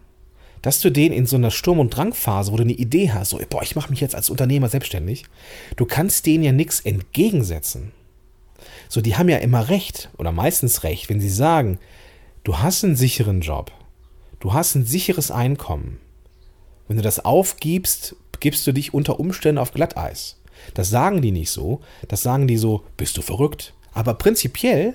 dass 0.62 0.80
du 0.80 0.90
denen 0.90 1.14
in 1.14 1.26
so 1.26 1.36
einer 1.36 1.50
Sturm- 1.50 1.80
und 1.80 1.90
Drangphase, 1.90 2.52
wo 2.52 2.56
du 2.56 2.62
eine 2.62 2.72
Idee 2.72 3.10
hast, 3.10 3.30
so, 3.30 3.40
boah, 3.48 3.62
ich 3.62 3.74
mache 3.74 3.90
mich 3.90 4.00
jetzt 4.00 4.14
als 4.14 4.30
Unternehmer 4.30 4.68
selbstständig, 4.68 5.24
du 5.76 5.86
kannst 5.86 6.26
denen 6.26 6.44
ja 6.44 6.52
nichts 6.52 6.80
entgegensetzen. 6.80 7.92
So, 8.88 9.00
die 9.00 9.16
haben 9.16 9.28
ja 9.28 9.38
immer 9.38 9.68
recht 9.68 10.10
oder 10.18 10.32
meistens 10.32 10.84
recht, 10.84 11.08
wenn 11.08 11.20
sie 11.20 11.30
sagen, 11.30 11.78
du 12.44 12.58
hast 12.58 12.84
einen 12.84 12.96
sicheren 12.96 13.40
Job, 13.40 13.72
du 14.40 14.52
hast 14.52 14.74
ein 14.74 14.84
sicheres 14.84 15.30
Einkommen. 15.30 15.98
Wenn 16.86 16.96
du 16.96 17.02
das 17.02 17.24
aufgibst, 17.24 18.14
gibst 18.40 18.66
du 18.66 18.72
dich 18.72 18.94
unter 18.94 19.20
Umständen 19.20 19.58
auf 19.58 19.72
Glatteis. 19.72 20.40
Das 20.74 20.90
sagen 20.90 21.22
die 21.22 21.32
nicht 21.32 21.50
so, 21.50 21.80
das 22.08 22.22
sagen 22.22 22.48
die 22.48 22.56
so, 22.56 22.84
bist 22.96 23.16
du 23.16 23.22
verrückt? 23.22 23.74
Aber 23.92 24.14
prinzipiell 24.14 24.94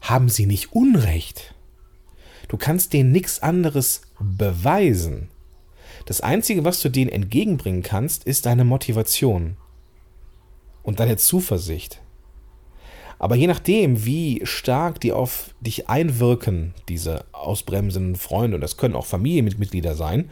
haben 0.00 0.28
sie 0.28 0.46
nicht 0.46 0.72
Unrecht. 0.72 1.54
Du 2.48 2.56
kannst 2.56 2.92
denen 2.92 3.12
nichts 3.12 3.42
anderes 3.42 4.02
beweisen. 4.18 5.28
Das 6.06 6.20
Einzige, 6.20 6.64
was 6.64 6.80
du 6.80 6.88
denen 6.88 7.10
entgegenbringen 7.10 7.82
kannst, 7.82 8.24
ist 8.24 8.46
deine 8.46 8.64
Motivation 8.64 9.56
und 10.82 11.00
deine 11.00 11.18
Zuversicht. 11.18 12.00
Aber 13.18 13.34
je 13.34 13.48
nachdem, 13.48 14.04
wie 14.06 14.40
stark 14.44 15.00
die 15.00 15.12
auf 15.12 15.54
dich 15.60 15.88
einwirken, 15.88 16.72
diese 16.88 17.24
ausbremsenden 17.32 18.16
Freunde, 18.16 18.54
und 18.54 18.60
das 18.60 18.76
können 18.76 18.94
auch 18.94 19.06
Familienmitglieder 19.06 19.94
sein, 19.94 20.30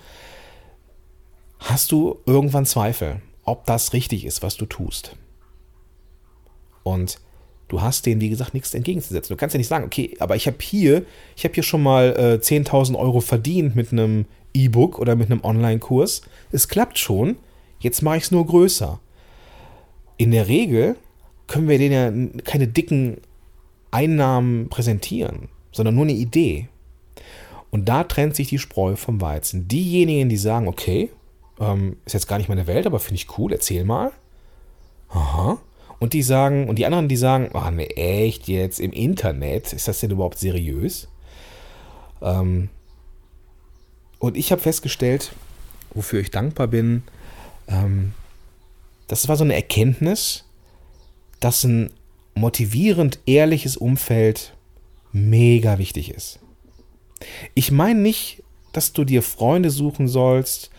hast 1.58 1.92
du 1.92 2.18
irgendwann 2.26 2.66
Zweifel, 2.66 3.22
ob 3.44 3.66
das 3.66 3.92
richtig 3.92 4.24
ist, 4.24 4.42
was 4.42 4.56
du 4.56 4.66
tust. 4.66 5.16
Und 6.82 7.18
Du 7.68 7.82
hast 7.82 8.06
denen, 8.06 8.20
wie 8.20 8.28
gesagt, 8.28 8.54
nichts 8.54 8.74
entgegenzusetzen. 8.74 9.34
Du 9.34 9.36
kannst 9.36 9.54
ja 9.54 9.58
nicht 9.58 9.66
sagen, 9.66 9.84
okay, 9.84 10.14
aber 10.20 10.36
ich 10.36 10.46
habe 10.46 10.58
hier, 10.60 11.04
ich 11.36 11.44
habe 11.44 11.54
hier 11.54 11.64
schon 11.64 11.82
mal 11.82 12.14
äh, 12.16 12.40
10.000 12.40 12.96
Euro 12.96 13.20
verdient 13.20 13.74
mit 13.74 13.90
einem 13.90 14.26
E-Book 14.54 14.98
oder 14.98 15.16
mit 15.16 15.30
einem 15.30 15.42
Online-Kurs. 15.42 16.22
Es 16.52 16.68
klappt 16.68 16.98
schon, 16.98 17.36
jetzt 17.80 18.02
mache 18.02 18.18
ich 18.18 18.24
es 18.24 18.30
nur 18.30 18.46
größer. 18.46 19.00
In 20.16 20.30
der 20.30 20.46
Regel 20.46 20.96
können 21.48 21.68
wir 21.68 21.78
denen 21.78 22.34
ja 22.36 22.42
keine 22.42 22.68
dicken 22.68 23.18
Einnahmen 23.90 24.68
präsentieren, 24.68 25.48
sondern 25.72 25.96
nur 25.96 26.04
eine 26.04 26.12
Idee. 26.12 26.68
Und 27.70 27.88
da 27.88 28.04
trennt 28.04 28.36
sich 28.36 28.48
die 28.48 28.58
Spreu 28.58 28.94
vom 28.94 29.20
Weizen. 29.20 29.66
Diejenigen, 29.66 30.28
die 30.28 30.36
sagen, 30.36 30.68
okay, 30.68 31.10
ähm, 31.60 31.96
ist 32.04 32.12
jetzt 32.12 32.28
gar 32.28 32.38
nicht 32.38 32.48
meine 32.48 32.66
Welt, 32.66 32.86
aber 32.86 33.00
finde 33.00 33.16
ich 33.16 33.38
cool, 33.38 33.52
erzähl 33.52 33.84
mal. 33.84 34.12
Aha. 35.08 35.58
Und 35.98 36.12
die 36.12 36.22
sagen, 36.22 36.68
und 36.68 36.78
die 36.78 36.86
anderen, 36.86 37.08
die 37.08 37.16
sagen, 37.16 37.50
oh 37.54 37.70
ne, 37.70 37.88
echt 37.96 38.48
jetzt 38.48 38.80
im 38.80 38.92
Internet, 38.92 39.72
ist 39.72 39.88
das 39.88 40.00
denn 40.00 40.10
überhaupt 40.10 40.38
seriös? 40.38 41.08
Ähm, 42.20 42.68
und 44.18 44.36
ich 44.36 44.52
habe 44.52 44.60
festgestellt, 44.60 45.32
wofür 45.94 46.20
ich 46.20 46.30
dankbar 46.30 46.66
bin, 46.66 47.02
ähm, 47.68 48.12
das 49.08 49.28
war 49.28 49.36
so 49.36 49.44
eine 49.44 49.54
Erkenntnis, 49.54 50.44
dass 51.40 51.64
ein 51.64 51.90
motivierend 52.34 53.20
ehrliches 53.26 53.76
Umfeld 53.76 54.54
mega 55.12 55.78
wichtig 55.78 56.10
ist. 56.10 56.40
Ich 57.54 57.70
meine 57.70 58.00
nicht, 58.00 58.42
dass 58.72 58.92
du 58.92 59.04
dir 59.04 59.22
Freunde 59.22 59.70
suchen 59.70 60.08
sollst, 60.08 60.70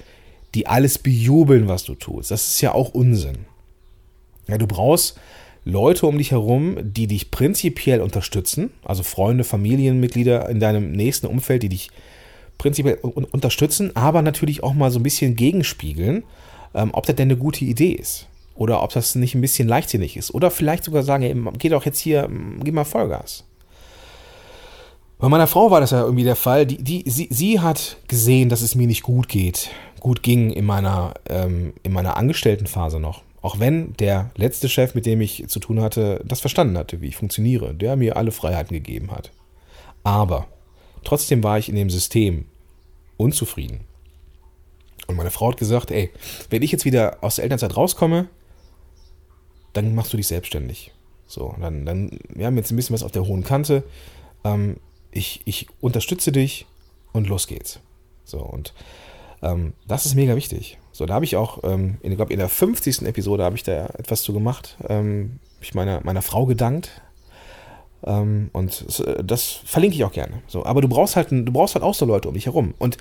die 0.58 0.66
alles 0.66 0.98
bejubeln, 0.98 1.68
was 1.68 1.84
du 1.84 1.94
tust. 1.94 2.32
Das 2.32 2.48
ist 2.48 2.62
ja 2.62 2.74
auch 2.74 2.96
Unsinn. 2.96 3.46
Ja, 4.48 4.58
du 4.58 4.66
brauchst 4.66 5.20
Leute 5.66 6.08
um 6.08 6.18
dich 6.18 6.32
herum, 6.32 6.78
die 6.82 7.06
dich 7.06 7.30
prinzipiell 7.30 8.02
unterstützen, 8.02 8.72
also 8.84 9.04
Freunde, 9.04 9.44
Familienmitglieder 9.44 10.50
in 10.50 10.60
deinem 10.60 10.94
nächsten 10.94 11.28
Umfeld, 11.28 11.62
die 11.62 11.70
dich 11.70 11.92
prinzipiell 12.58 12.96
unterstützen, 12.96 13.96
aber 13.96 14.24
natürlich 14.24 14.64
auch 14.64 14.74
mal 14.74 14.90
so 14.90 14.98
ein 14.98 15.04
bisschen 15.04 15.36
gegenspiegeln, 15.36 16.24
ähm, 16.74 16.90
ob 16.94 17.06
das 17.06 17.16
denn 17.16 17.28
eine 17.28 17.38
gute 17.38 17.64
Idee 17.64 17.92
ist. 17.92 18.26
Oder 18.56 18.82
ob 18.82 18.92
das 18.92 19.14
nicht 19.14 19.36
ein 19.36 19.42
bisschen 19.42 19.68
leichtsinnig 19.68 20.18
ist. 20.18 20.34
Oder 20.34 20.50
vielleicht 20.50 20.86
sogar 20.86 21.04
sagen, 21.04 21.22
ey, 21.22 21.36
geh 21.60 21.70
doch 21.70 21.86
jetzt 21.86 22.00
hier, 22.00 22.28
gib 22.64 22.74
mal 22.74 22.84
Vollgas. 22.84 23.44
Bei 25.20 25.30
meiner 25.30 25.48
Frau 25.48 25.70
war 25.70 25.82
das 25.82 25.92
ja 25.92 26.02
irgendwie 26.02 26.24
der 26.24 26.36
Fall. 26.36 26.66
Die, 26.66 26.78
die, 26.78 27.04
sie, 27.08 27.28
sie 27.30 27.60
hat 27.60 27.98
gesehen, 28.08 28.50
dass 28.50 28.62
es 28.62 28.76
mir 28.76 28.88
nicht 28.88 29.04
gut 29.04 29.28
geht, 29.28 29.70
gut 30.08 30.24
ging 30.24 30.52
in 30.52 30.64
meiner, 30.64 31.16
ähm, 31.28 31.74
in 31.84 31.92
meiner 31.92 32.16
Angestelltenphase 32.16 32.98
noch. 32.98 33.24
Auch 33.42 33.60
wenn 33.60 33.92
der 33.98 34.32
letzte 34.36 34.70
Chef, 34.70 34.96
mit 34.96 35.06
dem 35.06 35.20
ich 35.20 35.46
zu 35.50 35.60
tun 35.60 35.82
hatte, 35.82 36.24
das 36.26 36.40
verstanden 36.40 36.78
hatte, 36.78 37.02
wie 37.02 37.08
ich 37.08 37.18
funktioniere, 37.18 37.76
der 37.76 37.98
mir 37.98 38.16
alle 38.16 38.32
Freiheiten 38.32 38.74
gegeben 38.74 39.12
hat. 39.12 39.32
Aber 40.06 40.48
trotzdem 41.04 41.44
war 41.44 41.60
ich 41.60 41.68
in 41.68 41.76
dem 41.76 41.90
System 41.90 42.46
unzufrieden. 43.18 43.82
Und 45.08 45.18
meine 45.18 45.30
Frau 45.30 45.52
hat 45.52 45.58
gesagt, 45.58 45.92
ey, 45.92 46.10
wenn 46.50 46.62
ich 46.62 46.72
jetzt 46.72 46.86
wieder 46.86 47.18
aus 47.20 47.36
der 47.36 47.44
Elternzeit 47.44 47.76
rauskomme, 47.76 48.30
dann 49.74 49.94
machst 49.94 50.14
du 50.14 50.18
dich 50.18 50.28
selbstständig. 50.28 50.94
So, 51.28 51.54
dann, 51.60 51.86
dann, 51.86 52.18
wir 52.30 52.46
haben 52.46 52.56
jetzt 52.56 52.72
ein 52.72 52.78
bisschen 52.78 52.94
was 52.94 53.04
auf 53.04 53.12
der 53.12 53.28
hohen 53.28 53.44
Kante. 53.44 53.84
Ähm, 54.46 54.78
ich, 55.12 55.42
ich 55.44 55.68
unterstütze 55.82 56.32
dich 56.32 56.66
und 57.12 57.28
los 57.28 57.48
geht's. 57.48 57.82
So, 58.24 58.40
und 58.40 58.74
ähm, 59.41 59.74
das 59.88 60.06
ist 60.06 60.15
mega 60.15 60.36
wichtig. 60.36 60.77
So, 60.91 61.06
da 61.06 61.13
habe 61.13 61.25
ich 61.25 61.36
auch, 61.36 61.63
ähm, 61.63 61.98
ich 62.01 62.15
glaube, 62.15 62.34
in 62.34 62.39
der 62.39 62.50
50. 62.50 63.03
Episode 63.03 63.44
habe 63.44 63.56
ich 63.56 63.63
da 63.63 63.86
etwas 63.98 64.24
zu 64.24 64.34
gemacht. 64.34 64.77
Ähm, 64.88 65.39
ich 65.62 65.74
meiner, 65.74 66.01
meiner 66.03 66.22
Frau 66.22 66.46
gedankt. 66.46 67.01
Ähm, 68.03 68.50
und 68.53 68.86
das 69.24 69.44
verlinke 69.65 69.96
ich 69.96 70.03
auch 70.03 70.12
gerne. 70.12 70.41
So, 70.48 70.65
aber 70.65 70.82
du 70.82 70.88
brauchst 70.88 71.15
halt, 71.15 71.32
du 71.32 71.51
brauchst 71.51 71.75
halt 71.75 71.84
auch 71.84 71.94
so 71.94 72.06
Leute 72.06 72.27
um 72.27 72.34
dich 72.34 72.46
herum. 72.46 72.74
Und 72.79 72.98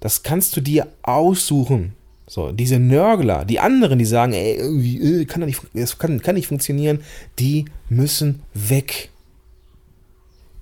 das 0.00 0.22
kannst 0.22 0.56
du 0.56 0.60
dir 0.60 0.88
aussuchen. 1.02 1.94
So, 2.28 2.50
diese 2.50 2.80
Nörgler, 2.80 3.44
die 3.44 3.60
anderen, 3.60 4.00
die 4.00 4.04
sagen, 4.04 4.32
ey, 4.32 5.20
äh, 5.20 5.24
kann 5.26 5.42
nicht, 5.42 5.62
das 5.74 5.98
kann, 5.98 6.20
kann 6.20 6.34
nicht 6.34 6.48
funktionieren, 6.48 7.04
die 7.38 7.66
müssen 7.88 8.42
weg. 8.52 9.10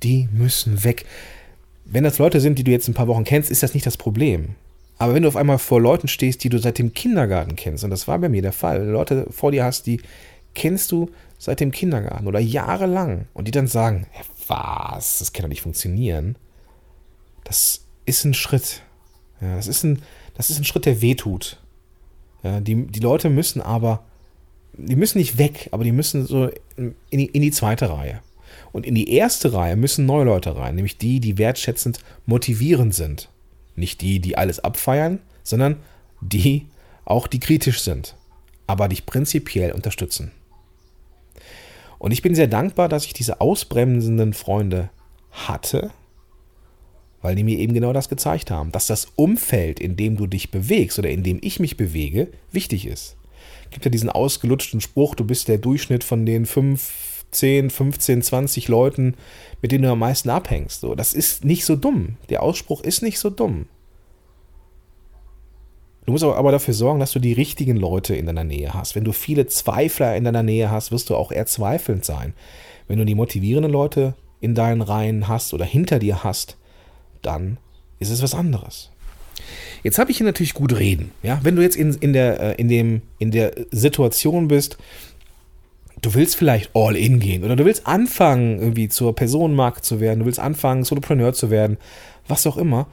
Die 0.02 0.28
müssen 0.30 0.84
weg. 0.84 1.06
Wenn 1.86 2.04
das 2.04 2.18
Leute 2.18 2.40
sind, 2.40 2.58
die 2.58 2.64
du 2.64 2.70
jetzt 2.70 2.88
ein 2.88 2.94
paar 2.94 3.08
Wochen 3.08 3.24
kennst, 3.24 3.50
ist 3.50 3.62
das 3.62 3.72
nicht 3.72 3.86
das 3.86 3.96
Problem. 3.96 4.56
Aber 5.04 5.12
wenn 5.12 5.24
du 5.24 5.28
auf 5.28 5.36
einmal 5.36 5.58
vor 5.58 5.82
Leuten 5.82 6.08
stehst, 6.08 6.44
die 6.44 6.48
du 6.48 6.56
seit 6.56 6.78
dem 6.78 6.94
Kindergarten 6.94 7.56
kennst, 7.56 7.84
und 7.84 7.90
das 7.90 8.08
war 8.08 8.18
bei 8.18 8.30
mir 8.30 8.40
der 8.40 8.54
Fall, 8.54 8.86
Leute 8.86 9.26
vor 9.28 9.52
dir 9.52 9.62
hast, 9.62 9.86
die 9.86 10.00
kennst 10.54 10.90
du 10.92 11.10
seit 11.36 11.60
dem 11.60 11.72
Kindergarten 11.72 12.26
oder 12.26 12.40
jahrelang 12.40 13.26
und 13.34 13.46
die 13.46 13.50
dann 13.50 13.66
sagen, 13.66 14.06
was, 14.46 15.18
das 15.18 15.34
kann 15.34 15.42
doch 15.42 15.50
nicht 15.50 15.60
funktionieren, 15.60 16.36
das 17.44 17.84
ist 18.06 18.24
ein 18.24 18.32
Schritt. 18.32 18.80
Ja, 19.42 19.56
das 19.56 19.66
ist 19.66 19.84
ein, 19.84 20.00
das 20.38 20.48
ist 20.48 20.58
ein 20.58 20.64
Schritt, 20.64 20.86
der 20.86 21.02
wehtut. 21.02 21.60
Ja, 22.42 22.60
die, 22.60 22.86
die 22.86 23.00
Leute 23.00 23.28
müssen 23.28 23.60
aber, 23.60 24.04
die 24.72 24.96
müssen 24.96 25.18
nicht 25.18 25.36
weg, 25.36 25.68
aber 25.72 25.84
die 25.84 25.92
müssen 25.92 26.24
so 26.24 26.48
in 26.78 26.94
die, 27.12 27.26
in 27.26 27.42
die 27.42 27.50
zweite 27.50 27.90
Reihe. 27.90 28.20
Und 28.72 28.86
in 28.86 28.94
die 28.94 29.12
erste 29.12 29.52
Reihe 29.52 29.76
müssen 29.76 30.06
neue 30.06 30.24
Leute 30.24 30.56
rein, 30.56 30.76
nämlich 30.76 30.96
die, 30.96 31.20
die 31.20 31.36
wertschätzend 31.36 31.98
motivierend 32.24 32.94
sind. 32.94 33.28
Nicht 33.76 34.00
die, 34.00 34.20
die 34.20 34.36
alles 34.36 34.60
abfeiern, 34.60 35.20
sondern 35.42 35.76
die 36.20 36.66
auch, 37.04 37.26
die 37.26 37.40
kritisch 37.40 37.80
sind, 37.82 38.16
aber 38.66 38.88
dich 38.88 39.06
prinzipiell 39.06 39.72
unterstützen. 39.72 40.32
Und 41.98 42.12
ich 42.12 42.22
bin 42.22 42.34
sehr 42.34 42.46
dankbar, 42.46 42.88
dass 42.88 43.06
ich 43.06 43.12
diese 43.12 43.40
ausbremsenden 43.40 44.32
Freunde 44.34 44.90
hatte, 45.30 45.90
weil 47.22 47.34
die 47.34 47.44
mir 47.44 47.58
eben 47.58 47.72
genau 47.72 47.92
das 47.92 48.08
gezeigt 48.08 48.50
haben, 48.50 48.72
dass 48.72 48.86
das 48.86 49.08
Umfeld, 49.16 49.80
in 49.80 49.96
dem 49.96 50.16
du 50.16 50.26
dich 50.26 50.50
bewegst 50.50 50.98
oder 50.98 51.08
in 51.08 51.22
dem 51.22 51.38
ich 51.40 51.60
mich 51.60 51.76
bewege, 51.76 52.28
wichtig 52.52 52.86
ist. 52.86 53.16
Es 53.64 53.70
gibt 53.70 53.84
ja 53.86 53.90
diesen 53.90 54.10
ausgelutschten 54.10 54.80
Spruch, 54.80 55.14
du 55.14 55.24
bist 55.24 55.48
der 55.48 55.58
Durchschnitt 55.58 56.04
von 56.04 56.26
den 56.26 56.46
5, 56.46 57.13
10, 57.34 57.70
15, 57.70 58.22
20 58.22 58.68
Leuten, 58.68 59.14
mit 59.62 59.72
denen 59.72 59.84
du 59.84 59.90
am 59.90 59.98
meisten 59.98 60.30
abhängst. 60.30 60.80
So, 60.80 60.94
das 60.94 61.14
ist 61.14 61.44
nicht 61.44 61.64
so 61.64 61.76
dumm. 61.76 62.16
Der 62.30 62.42
Ausspruch 62.42 62.82
ist 62.82 63.02
nicht 63.02 63.18
so 63.18 63.30
dumm. 63.30 63.66
Du 66.06 66.12
musst 66.12 66.24
aber 66.24 66.52
dafür 66.52 66.74
sorgen, 66.74 67.00
dass 67.00 67.12
du 67.12 67.18
die 67.18 67.32
richtigen 67.32 67.76
Leute 67.76 68.14
in 68.14 68.26
deiner 68.26 68.44
Nähe 68.44 68.74
hast. 68.74 68.94
Wenn 68.94 69.04
du 69.04 69.12
viele 69.12 69.46
Zweifler 69.46 70.16
in 70.16 70.24
deiner 70.24 70.42
Nähe 70.42 70.70
hast, 70.70 70.92
wirst 70.92 71.08
du 71.08 71.16
auch 71.16 71.32
eher 71.32 71.46
zweifelnd 71.46 72.04
sein. 72.04 72.34
Wenn 72.88 72.98
du 72.98 73.06
die 73.06 73.14
motivierenden 73.14 73.72
Leute 73.72 74.14
in 74.40 74.54
deinen 74.54 74.82
Reihen 74.82 75.28
hast 75.28 75.54
oder 75.54 75.64
hinter 75.64 75.98
dir 75.98 76.22
hast, 76.22 76.58
dann 77.22 77.56
ist 78.00 78.10
es 78.10 78.22
was 78.22 78.34
anderes. 78.34 78.90
Jetzt 79.82 79.98
habe 79.98 80.10
ich 80.10 80.18
hier 80.18 80.26
natürlich 80.26 80.54
gut 80.54 80.78
reden. 80.78 81.10
Ja? 81.22 81.40
Wenn 81.42 81.56
du 81.56 81.62
jetzt 81.62 81.76
in, 81.76 81.94
in, 81.94 82.12
der, 82.12 82.40
äh, 82.40 82.54
in, 82.60 82.68
dem, 82.68 83.02
in 83.18 83.30
der 83.30 83.52
Situation 83.70 84.48
bist, 84.48 84.76
du 86.04 86.14
willst 86.14 86.36
vielleicht 86.36 86.70
all 86.74 86.96
in 86.96 87.20
gehen 87.20 87.44
oder 87.44 87.56
du 87.56 87.64
willst 87.64 87.86
anfangen, 87.86 88.58
irgendwie 88.58 88.88
zur 88.88 89.14
Personenmarke 89.14 89.80
zu 89.80 90.00
werden, 90.00 90.20
du 90.20 90.26
willst 90.26 90.40
anfangen, 90.40 90.84
Solopreneur 90.84 91.32
zu 91.32 91.50
werden, 91.50 91.78
was 92.28 92.46
auch 92.46 92.56
immer, 92.56 92.86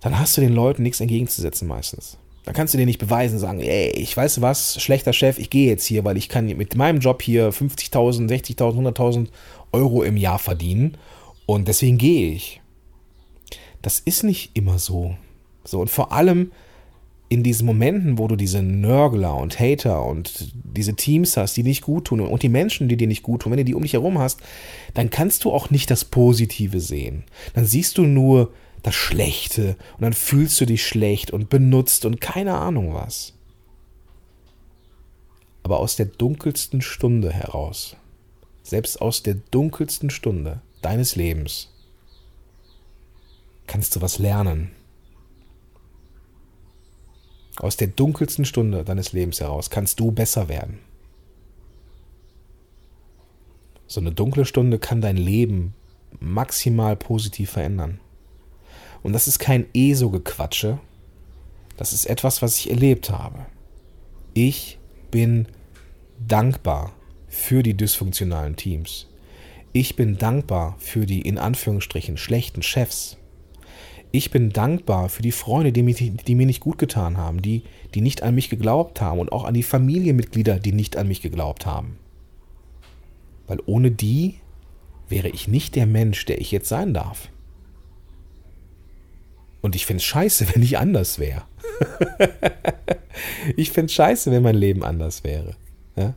dann 0.00 0.18
hast 0.18 0.36
du 0.36 0.40
den 0.40 0.52
Leuten 0.52 0.82
nichts 0.82 1.00
entgegenzusetzen 1.00 1.66
meistens. 1.66 2.18
Dann 2.44 2.54
kannst 2.54 2.74
du 2.74 2.78
dir 2.78 2.84
nicht 2.84 2.98
beweisen, 2.98 3.38
sagen, 3.38 3.60
ey, 3.60 3.90
ich 3.90 4.14
weiß 4.14 4.42
was, 4.42 4.80
schlechter 4.80 5.14
Chef, 5.14 5.38
ich 5.38 5.48
gehe 5.48 5.68
jetzt 5.68 5.86
hier, 5.86 6.04
weil 6.04 6.18
ich 6.18 6.28
kann 6.28 6.46
mit 6.46 6.76
meinem 6.76 7.00
Job 7.00 7.22
hier 7.22 7.50
50.000, 7.50 8.28
60.000, 8.28 8.94
100.000 8.94 9.28
Euro 9.72 10.02
im 10.02 10.16
Jahr 10.16 10.38
verdienen 10.38 10.98
und 11.46 11.68
deswegen 11.68 11.98
gehe 11.98 12.32
ich. 12.32 12.60
Das 13.80 13.98
ist 13.98 14.24
nicht 14.24 14.50
immer 14.54 14.78
so. 14.78 15.16
So, 15.64 15.80
und 15.80 15.90
vor 15.90 16.12
allem 16.12 16.52
in 17.34 17.42
diesen 17.42 17.66
Momenten, 17.66 18.18
wo 18.18 18.28
du 18.28 18.36
diese 18.36 18.62
Nörgler 18.62 19.36
und 19.36 19.58
Hater 19.58 20.04
und 20.04 20.52
diese 20.54 20.94
Teams 20.94 21.36
hast, 21.36 21.56
die 21.56 21.62
nicht 21.62 21.82
gut 21.82 22.06
tun 22.06 22.20
und 22.20 22.42
die 22.42 22.48
Menschen, 22.48 22.88
die 22.88 22.96
dir 22.96 23.08
nicht 23.08 23.22
gut 23.22 23.42
tun, 23.42 23.52
wenn 23.52 23.58
du 23.58 23.64
die 23.64 23.74
um 23.74 23.82
dich 23.82 23.92
herum 23.92 24.18
hast, 24.18 24.40
dann 24.94 25.10
kannst 25.10 25.44
du 25.44 25.52
auch 25.52 25.70
nicht 25.70 25.90
das 25.90 26.04
Positive 26.04 26.80
sehen. 26.80 27.24
Dann 27.54 27.66
siehst 27.66 27.98
du 27.98 28.02
nur 28.02 28.52
das 28.82 28.94
Schlechte 28.94 29.76
und 29.96 30.02
dann 30.02 30.12
fühlst 30.12 30.60
du 30.60 30.66
dich 30.66 30.86
schlecht 30.86 31.32
und 31.32 31.50
benutzt 31.50 32.04
und 32.04 32.20
keine 32.20 32.54
Ahnung 32.54 32.94
was. 32.94 33.32
Aber 35.62 35.80
aus 35.80 35.96
der 35.96 36.06
dunkelsten 36.06 36.82
Stunde 36.82 37.32
heraus, 37.32 37.96
selbst 38.62 39.00
aus 39.00 39.22
der 39.22 39.34
dunkelsten 39.34 40.10
Stunde 40.10 40.60
deines 40.82 41.16
Lebens, 41.16 41.70
kannst 43.66 43.96
du 43.96 44.02
was 44.02 44.18
lernen. 44.18 44.70
Aus 47.56 47.76
der 47.76 47.88
dunkelsten 47.88 48.44
Stunde 48.44 48.84
deines 48.84 49.12
Lebens 49.12 49.40
heraus 49.40 49.70
kannst 49.70 50.00
du 50.00 50.10
besser 50.10 50.48
werden. 50.48 50.78
So 53.86 54.00
eine 54.00 54.12
dunkle 54.12 54.44
Stunde 54.44 54.78
kann 54.78 55.00
dein 55.00 55.16
Leben 55.16 55.74
maximal 56.18 56.96
positiv 56.96 57.50
verändern. 57.50 58.00
Und 59.02 59.12
das 59.12 59.28
ist 59.28 59.38
kein 59.38 59.66
ESO-Gequatsche. 59.74 60.78
Das 61.76 61.92
ist 61.92 62.06
etwas, 62.06 62.42
was 62.42 62.58
ich 62.58 62.70
erlebt 62.70 63.10
habe. 63.10 63.46
Ich 64.32 64.78
bin 65.10 65.46
dankbar 66.26 66.92
für 67.28 67.62
die 67.62 67.74
dysfunktionalen 67.74 68.56
Teams. 68.56 69.06
Ich 69.72 69.96
bin 69.96 70.18
dankbar 70.18 70.76
für 70.78 71.04
die 71.04 71.22
in 71.22 71.38
Anführungsstrichen 71.38 72.16
schlechten 72.16 72.62
Chefs 72.62 73.16
ich 74.14 74.30
bin 74.30 74.50
dankbar 74.50 75.08
für 75.08 75.22
die 75.22 75.32
Freunde, 75.32 75.72
die, 75.72 75.82
mich, 75.82 75.96
die 75.96 76.34
mir 76.36 76.46
nicht 76.46 76.60
gut 76.60 76.78
getan 76.78 77.16
haben, 77.16 77.42
die, 77.42 77.64
die 77.94 78.00
nicht 78.00 78.22
an 78.22 78.36
mich 78.36 78.48
geglaubt 78.48 79.00
haben 79.00 79.18
und 79.18 79.32
auch 79.32 79.42
an 79.42 79.54
die 79.54 79.64
Familienmitglieder, 79.64 80.60
die 80.60 80.70
nicht 80.70 80.96
an 80.96 81.08
mich 81.08 81.20
geglaubt 81.20 81.66
haben. 81.66 81.98
Weil 83.48 83.58
ohne 83.66 83.90
die 83.90 84.36
wäre 85.08 85.28
ich 85.30 85.48
nicht 85.48 85.74
der 85.74 85.86
Mensch, 85.86 86.26
der 86.26 86.40
ich 86.40 86.52
jetzt 86.52 86.68
sein 86.68 86.94
darf. 86.94 87.28
Und 89.62 89.74
ich 89.74 89.84
finde 89.84 89.98
es 89.98 90.04
scheiße, 90.04 90.46
wenn 90.54 90.62
ich 90.62 90.78
anders 90.78 91.18
wäre. 91.18 91.42
ich 93.56 93.72
finde 93.72 93.86
es 93.86 93.94
scheiße, 93.94 94.30
wenn 94.30 94.44
mein 94.44 94.54
Leben 94.54 94.84
anders 94.84 95.24
wäre. 95.24 95.56
Ja? 95.96 96.14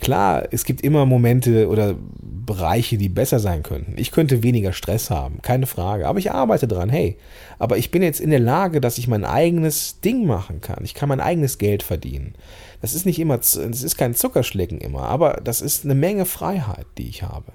Klar, 0.00 0.48
es 0.50 0.64
gibt 0.64 0.80
immer 0.80 1.04
Momente 1.06 1.68
oder 1.68 1.94
Bereiche, 2.46 2.96
die 2.96 3.08
besser 3.08 3.38
sein 3.38 3.62
könnten. 3.62 3.94
Ich 3.96 4.10
könnte 4.10 4.42
weniger 4.42 4.72
Stress 4.72 5.10
haben, 5.10 5.40
keine 5.42 5.66
Frage. 5.66 6.08
Aber 6.08 6.18
ich 6.18 6.32
arbeite 6.32 6.66
dran. 6.66 6.88
Hey, 6.88 7.16
aber 7.58 7.76
ich 7.76 7.90
bin 7.90 8.02
jetzt 8.02 8.20
in 8.20 8.30
der 8.30 8.40
Lage, 8.40 8.80
dass 8.80 8.98
ich 8.98 9.08
mein 9.08 9.24
eigenes 9.24 10.00
Ding 10.00 10.26
machen 10.26 10.60
kann. 10.60 10.82
Ich 10.82 10.94
kann 10.94 11.08
mein 11.08 11.20
eigenes 11.20 11.58
Geld 11.58 11.82
verdienen. 11.82 12.34
Das 12.80 12.94
ist 12.94 13.04
nicht 13.04 13.18
immer, 13.18 13.36
das 13.36 13.54
ist 13.56 13.98
kein 13.98 14.14
Zuckerschlecken 14.14 14.80
immer, 14.80 15.02
aber 15.02 15.40
das 15.44 15.60
ist 15.60 15.84
eine 15.84 15.94
Menge 15.94 16.24
Freiheit, 16.24 16.86
die 16.96 17.08
ich 17.08 17.22
habe. 17.22 17.52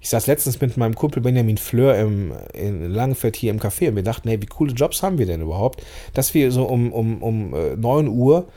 Ich 0.00 0.08
saß 0.08 0.26
letztens 0.26 0.60
mit 0.60 0.76
meinem 0.76 0.94
Kumpel 0.94 1.22
Benjamin 1.22 1.58
Fleur 1.58 1.96
im, 1.96 2.32
in 2.54 2.90
Langenfeld 2.90 3.36
hier 3.36 3.50
im 3.50 3.60
Café 3.60 3.88
und 3.88 3.96
wir 3.96 4.02
dachten, 4.02 4.28
hey, 4.28 4.40
wie 4.40 4.46
coole 4.46 4.72
Jobs 4.72 5.02
haben 5.02 5.18
wir 5.18 5.26
denn 5.26 5.42
überhaupt, 5.42 5.82
dass 6.14 6.34
wir 6.34 6.50
so 6.50 6.64
um, 6.64 6.92
um, 6.92 7.22
um 7.22 7.50
9 7.50 8.06
äh, 8.06 8.08
Uhr 8.08 8.48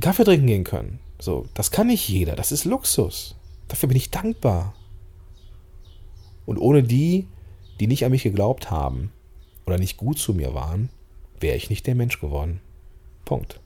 Kaffee 0.00 0.24
trinken 0.24 0.46
gehen 0.46 0.64
können. 0.64 1.00
So, 1.24 1.46
das 1.54 1.70
kann 1.70 1.86
nicht 1.86 2.06
jeder, 2.06 2.36
das 2.36 2.52
ist 2.52 2.66
Luxus. 2.66 3.34
Dafür 3.68 3.88
bin 3.88 3.96
ich 3.96 4.10
dankbar. 4.10 4.74
Und 6.44 6.58
ohne 6.58 6.82
die, 6.82 7.26
die 7.80 7.86
nicht 7.86 8.04
an 8.04 8.10
mich 8.10 8.24
geglaubt 8.24 8.70
haben 8.70 9.10
oder 9.64 9.78
nicht 9.78 9.96
gut 9.96 10.18
zu 10.18 10.34
mir 10.34 10.52
waren, 10.52 10.90
wäre 11.40 11.56
ich 11.56 11.70
nicht 11.70 11.86
der 11.86 11.94
Mensch 11.94 12.20
geworden. 12.20 12.60
Punkt. 13.24 13.58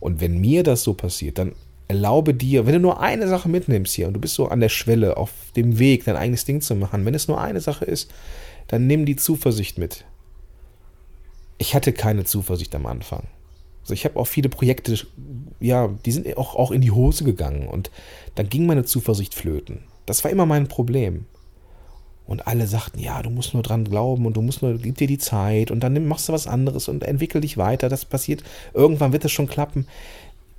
Und 0.00 0.20
wenn 0.20 0.40
mir 0.40 0.64
das 0.64 0.82
so 0.82 0.92
passiert, 0.92 1.38
dann 1.38 1.54
erlaube 1.86 2.34
dir, 2.34 2.66
wenn 2.66 2.74
du 2.74 2.80
nur 2.80 3.00
eine 3.00 3.28
Sache 3.28 3.48
mitnimmst 3.48 3.94
hier 3.94 4.08
und 4.08 4.14
du 4.14 4.20
bist 4.20 4.34
so 4.34 4.48
an 4.48 4.58
der 4.58 4.68
Schwelle, 4.68 5.18
auf 5.18 5.30
dem 5.54 5.78
Weg, 5.78 6.04
dein 6.04 6.16
eigenes 6.16 6.46
Ding 6.46 6.60
zu 6.60 6.74
machen, 6.74 7.04
wenn 7.04 7.14
es 7.14 7.28
nur 7.28 7.40
eine 7.40 7.60
Sache 7.60 7.84
ist, 7.84 8.10
dann 8.66 8.88
nimm 8.88 9.06
die 9.06 9.14
Zuversicht 9.14 9.78
mit. 9.78 10.04
Ich 11.58 11.76
hatte 11.76 11.92
keine 11.92 12.24
Zuversicht 12.24 12.74
am 12.74 12.86
Anfang. 12.86 13.28
Also 13.82 13.94
ich 13.94 14.04
habe 14.04 14.18
auch 14.18 14.26
viele 14.26 14.48
Projekte, 14.48 14.98
ja, 15.60 15.88
die 16.04 16.12
sind 16.12 16.36
auch, 16.36 16.54
auch 16.54 16.70
in 16.70 16.80
die 16.80 16.90
Hose 16.90 17.24
gegangen 17.24 17.68
und 17.68 17.90
dann 18.34 18.48
ging 18.48 18.66
meine 18.66 18.84
Zuversicht 18.84 19.34
flöten. 19.34 19.80
Das 20.06 20.24
war 20.24 20.30
immer 20.30 20.46
mein 20.46 20.68
Problem. 20.68 21.26
Und 22.26 22.46
alle 22.46 22.66
sagten, 22.66 22.98
ja, 22.98 23.22
du 23.22 23.30
musst 23.30 23.54
nur 23.54 23.62
dran 23.62 23.84
glauben 23.84 24.26
und 24.26 24.36
du 24.36 24.42
musst 24.42 24.60
nur, 24.60 24.76
gib 24.76 24.98
dir 24.98 25.06
die 25.06 25.18
Zeit 25.18 25.70
und 25.70 25.80
dann 25.80 26.06
machst 26.06 26.28
du 26.28 26.34
was 26.34 26.46
anderes 26.46 26.88
und 26.88 27.02
entwickel 27.02 27.40
dich 27.40 27.56
weiter. 27.56 27.88
Das 27.88 28.04
passiert, 28.04 28.42
irgendwann 28.74 29.12
wird 29.12 29.24
es 29.24 29.32
schon 29.32 29.48
klappen. 29.48 29.86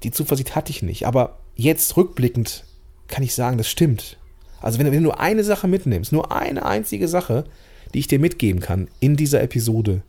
Die 0.02 0.10
Zuversicht 0.10 0.56
hatte 0.56 0.72
ich 0.72 0.82
nicht. 0.82 1.06
Aber 1.06 1.38
jetzt 1.56 1.96
rückblickend 1.96 2.64
kann 3.08 3.24
ich 3.24 3.36
sagen, 3.36 3.60
das 3.60 3.70
stimmt. 3.70 4.18
Also 4.62 4.80
wenn, 4.80 4.88
wenn 4.88 4.94
du 4.94 5.02
nur 5.02 5.20
eine 5.20 5.44
Sache 5.44 5.68
mitnimmst, 5.68 6.12
nur 6.12 6.32
eine 6.32 6.66
einzige 6.66 7.08
Sache, 7.08 7.46
die 7.94 8.00
ich 8.00 8.08
dir 8.08 8.20
mitgeben 8.20 8.62
kann 8.62 8.88
in 9.00 9.16
dieser 9.16 9.42
Episode, 9.42 10.02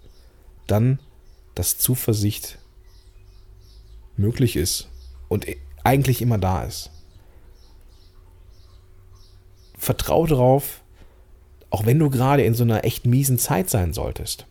dann, 0.67 0.99
dass 1.55 1.79
Zuversicht 1.79 2.59
möglich 4.17 4.57
ist 4.57 4.89
und 5.29 5.47
eigentlich 5.85 6.23
immer 6.23 6.39
da 6.39 6.65
ist. 6.65 6.91
Vertrau 9.79 10.27
darauf, 10.27 10.83
auch 11.71 11.87
wenn 11.87 11.99
du 11.99 12.11
gerade 12.11 12.43
in 12.43 12.55
so 12.55 12.65
einer 12.65 12.85
echt 12.85 13.07
miesen 13.07 13.39
Zeit 13.39 13.71
sein 13.71 13.93
solltest 13.93 14.47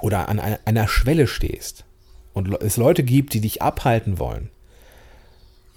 oder 0.00 0.28
an 0.28 0.38
einer 0.38 0.88
Schwelle 0.88 1.26
stehst 1.26 1.84
und 2.34 2.52
es 2.62 2.76
Leute 2.76 3.04
gibt, 3.04 3.34
die 3.34 3.40
dich 3.40 3.62
abhalten 3.62 4.18
wollen, 4.18 4.50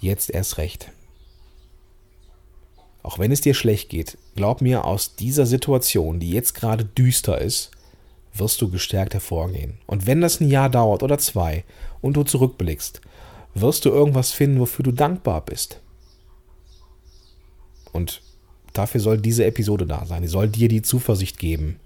jetzt 0.00 0.30
erst 0.30 0.58
recht. 0.58 0.90
Auch 3.02 3.18
wenn 3.18 3.30
es 3.30 3.40
dir 3.40 3.54
schlecht 3.54 3.88
geht, 3.88 4.18
glaub 4.34 4.60
mir, 4.60 4.84
aus 4.84 5.14
dieser 5.14 5.46
Situation, 5.46 6.18
die 6.18 6.32
jetzt 6.32 6.54
gerade 6.54 6.84
düster 6.84 7.40
ist, 7.40 7.70
wirst 8.34 8.60
du 8.60 8.68
gestärkt 8.68 9.14
hervorgehen. 9.14 9.78
Und 9.86 10.06
wenn 10.06 10.20
das 10.20 10.40
ein 10.40 10.50
Jahr 10.50 10.68
dauert 10.68 11.02
oder 11.02 11.16
zwei 11.18 11.64
und 12.06 12.16
du 12.16 12.22
zurückblickst, 12.22 13.00
wirst 13.54 13.84
du 13.84 13.90
irgendwas 13.90 14.32
finden, 14.32 14.60
wofür 14.60 14.84
du 14.84 14.92
dankbar 14.92 15.44
bist. 15.44 15.80
Und 17.92 18.22
dafür 18.72 19.00
soll 19.00 19.18
diese 19.18 19.44
Episode 19.44 19.86
da 19.86 20.06
sein. 20.06 20.22
Die 20.22 20.28
soll 20.28 20.48
dir 20.48 20.68
die 20.68 20.82
Zuversicht 20.82 21.38
geben, 21.38 21.80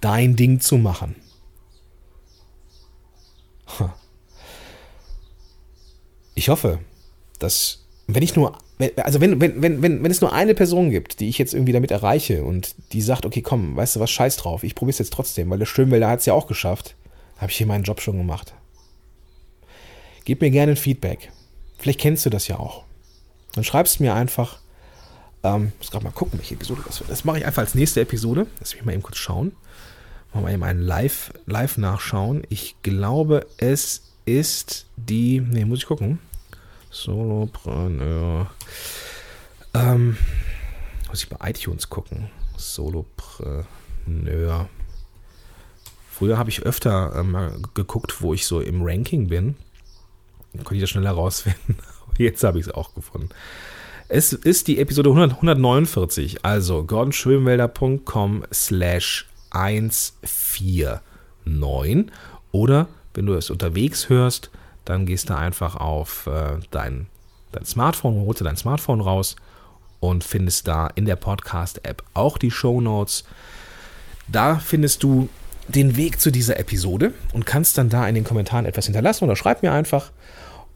dein 0.00 0.36
Ding 0.36 0.60
zu 0.60 0.78
machen. 0.78 1.16
Ich 6.34 6.48
hoffe, 6.48 6.78
dass, 7.38 7.84
wenn 8.06 8.22
ich 8.22 8.34
nur, 8.34 8.56
also 8.96 9.20
wenn, 9.20 9.40
wenn, 9.40 9.60
wenn, 9.62 9.82
wenn, 9.82 10.02
wenn 10.02 10.10
es 10.10 10.20
nur 10.20 10.32
eine 10.32 10.54
Person 10.54 10.90
gibt, 10.90 11.20
die 11.20 11.28
ich 11.28 11.38
jetzt 11.38 11.52
irgendwie 11.54 11.72
damit 11.72 11.90
erreiche 11.90 12.44
und 12.44 12.74
die 12.92 13.02
sagt, 13.02 13.26
okay, 13.26 13.42
komm, 13.42 13.76
weißt 13.76 13.96
du 13.96 14.00
was, 14.00 14.10
scheiß 14.10 14.36
drauf, 14.36 14.64
ich 14.64 14.74
probiere 14.74 14.92
es 14.92 14.98
jetzt 14.98 15.12
trotzdem, 15.12 15.50
weil 15.50 15.58
der 15.58 15.66
Schönwälder 15.66 16.08
hat 16.08 16.20
es 16.20 16.26
ja 16.26 16.34
auch 16.34 16.46
geschafft, 16.46 16.96
habe 17.36 17.50
ich 17.50 17.58
hier 17.58 17.66
meinen 17.66 17.84
Job 17.84 18.00
schon 18.00 18.16
gemacht. 18.16 18.54
Gib 20.24 20.40
mir 20.40 20.50
gerne 20.50 20.72
ein 20.72 20.76
Feedback. 20.76 21.32
Vielleicht 21.78 22.00
kennst 22.00 22.26
du 22.26 22.30
das 22.30 22.48
ja 22.48 22.58
auch. 22.58 22.84
Dann 23.54 23.64
schreibst 23.64 24.00
mir 24.00 24.14
einfach, 24.14 24.58
ähm, 25.42 25.72
muss 25.78 25.90
gerade 25.90 26.04
mal 26.04 26.12
gucken, 26.12 26.38
welche 26.38 26.54
Episode 26.54 26.82
das 26.86 27.00
wird. 27.00 27.10
Das 27.10 27.24
mache 27.24 27.38
ich 27.38 27.46
einfach 27.46 27.62
als 27.62 27.74
nächste 27.74 28.00
Episode. 28.00 28.46
Lass 28.58 28.74
mich 28.74 28.84
mal 28.84 28.92
eben 28.92 29.02
kurz 29.02 29.16
schauen. 29.16 29.52
Machen 30.32 30.46
wir 30.46 30.52
eben 30.52 30.62
einen 30.62 30.82
Live, 30.82 31.32
Live 31.46 31.78
nachschauen. 31.78 32.42
Ich 32.50 32.76
glaube, 32.82 33.46
es 33.56 34.02
ist 34.26 34.86
die, 34.96 35.40
ne, 35.40 35.64
muss 35.64 35.80
ich 35.80 35.86
gucken. 35.86 36.20
Solopreneur. 36.90 38.50
Ähm, 39.74 40.16
muss 41.08 41.22
ich 41.22 41.28
bei 41.28 41.50
iTunes 41.50 41.88
gucken. 41.88 42.30
Solopreneur. 42.56 43.66
Früher 46.10 46.36
habe 46.36 46.50
ich 46.50 46.62
öfter 46.62 47.14
ähm, 47.16 47.62
geguckt, 47.74 48.20
wo 48.20 48.34
ich 48.34 48.46
so 48.46 48.60
im 48.60 48.82
Ranking 48.82 49.28
bin. 49.28 49.56
Konnte 50.52 50.74
ich 50.74 50.80
das 50.80 50.90
schneller 50.90 51.12
rausfinden. 51.12 51.76
Jetzt 52.18 52.44
habe 52.44 52.58
ich 52.58 52.66
es 52.66 52.72
auch 52.72 52.94
gefunden. 52.94 53.30
Es 54.08 54.32
ist 54.32 54.66
die 54.66 54.80
Episode 54.80 55.10
100, 55.10 55.34
149, 55.34 56.44
also 56.44 56.82
gordonschönwelder.com 56.84 58.44
slash 58.52 59.28
149 59.50 62.10
oder 62.52 62.88
wenn 63.14 63.26
du 63.26 63.34
es 63.34 63.50
unterwegs 63.50 64.08
hörst, 64.08 64.50
dann 64.84 65.06
gehst 65.06 65.30
du 65.30 65.36
einfach 65.36 65.76
auf 65.76 66.26
äh, 66.26 66.58
dein, 66.70 67.06
dein 67.52 67.64
Smartphone, 67.64 68.26
holst 68.26 68.40
dein 68.40 68.56
Smartphone 68.56 69.00
raus 69.00 69.36
und 70.00 70.24
findest 70.24 70.66
da 70.66 70.88
in 70.88 71.04
der 71.04 71.16
Podcast-App 71.16 72.02
auch 72.14 72.38
die 72.38 72.50
Show 72.50 72.80
Notes. 72.80 73.24
Da 74.26 74.56
findest 74.56 75.02
du 75.02 75.28
den 75.74 75.96
Weg 75.96 76.20
zu 76.20 76.30
dieser 76.30 76.58
Episode 76.58 77.12
und 77.32 77.46
kannst 77.46 77.78
dann 77.78 77.88
da 77.88 78.08
in 78.08 78.14
den 78.14 78.24
Kommentaren 78.24 78.66
etwas 78.66 78.86
hinterlassen 78.86 79.24
oder 79.24 79.36
schreib 79.36 79.62
mir 79.62 79.72
einfach. 79.72 80.12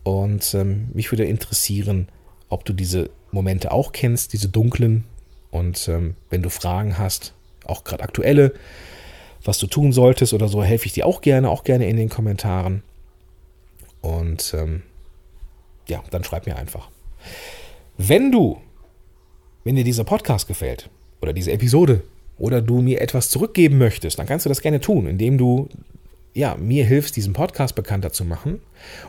Und 0.02 0.54
ähm, 0.54 0.88
mich 0.92 1.10
würde 1.10 1.24
interessieren, 1.24 2.08
ob 2.48 2.64
du 2.64 2.72
diese 2.72 3.10
Momente 3.30 3.72
auch 3.72 3.92
kennst, 3.92 4.32
diese 4.32 4.48
dunklen. 4.48 5.04
Und 5.50 5.88
ähm, 5.88 6.14
wenn 6.30 6.42
du 6.42 6.50
Fragen 6.50 6.98
hast, 6.98 7.34
auch 7.64 7.84
gerade 7.84 8.02
aktuelle, 8.02 8.52
was 9.42 9.58
du 9.58 9.66
tun 9.66 9.92
solltest 9.92 10.32
oder 10.32 10.48
so, 10.48 10.62
helfe 10.62 10.86
ich 10.86 10.92
dir 10.92 11.06
auch 11.06 11.20
gerne, 11.20 11.48
auch 11.50 11.64
gerne 11.64 11.88
in 11.88 11.96
den 11.96 12.08
Kommentaren. 12.08 12.82
Und 14.00 14.54
ähm, 14.54 14.82
ja, 15.88 16.02
dann 16.10 16.24
schreib 16.24 16.46
mir 16.46 16.56
einfach. 16.56 16.90
Wenn 17.96 18.32
du, 18.32 18.60
wenn 19.64 19.76
dir 19.76 19.84
dieser 19.84 20.04
Podcast 20.04 20.48
gefällt 20.48 20.90
oder 21.20 21.32
diese 21.32 21.52
Episode 21.52 22.02
oder 22.38 22.60
du 22.60 22.80
mir 22.80 23.00
etwas 23.00 23.30
zurückgeben 23.30 23.78
möchtest, 23.78 24.18
dann 24.18 24.26
kannst 24.26 24.44
du 24.46 24.48
das 24.48 24.60
gerne 24.60 24.80
tun, 24.80 25.06
indem 25.06 25.38
du 25.38 25.68
ja, 26.34 26.56
mir 26.56 26.84
hilfst, 26.84 27.16
diesen 27.16 27.32
Podcast 27.32 27.74
bekannter 27.74 28.12
zu 28.12 28.24
machen 28.24 28.60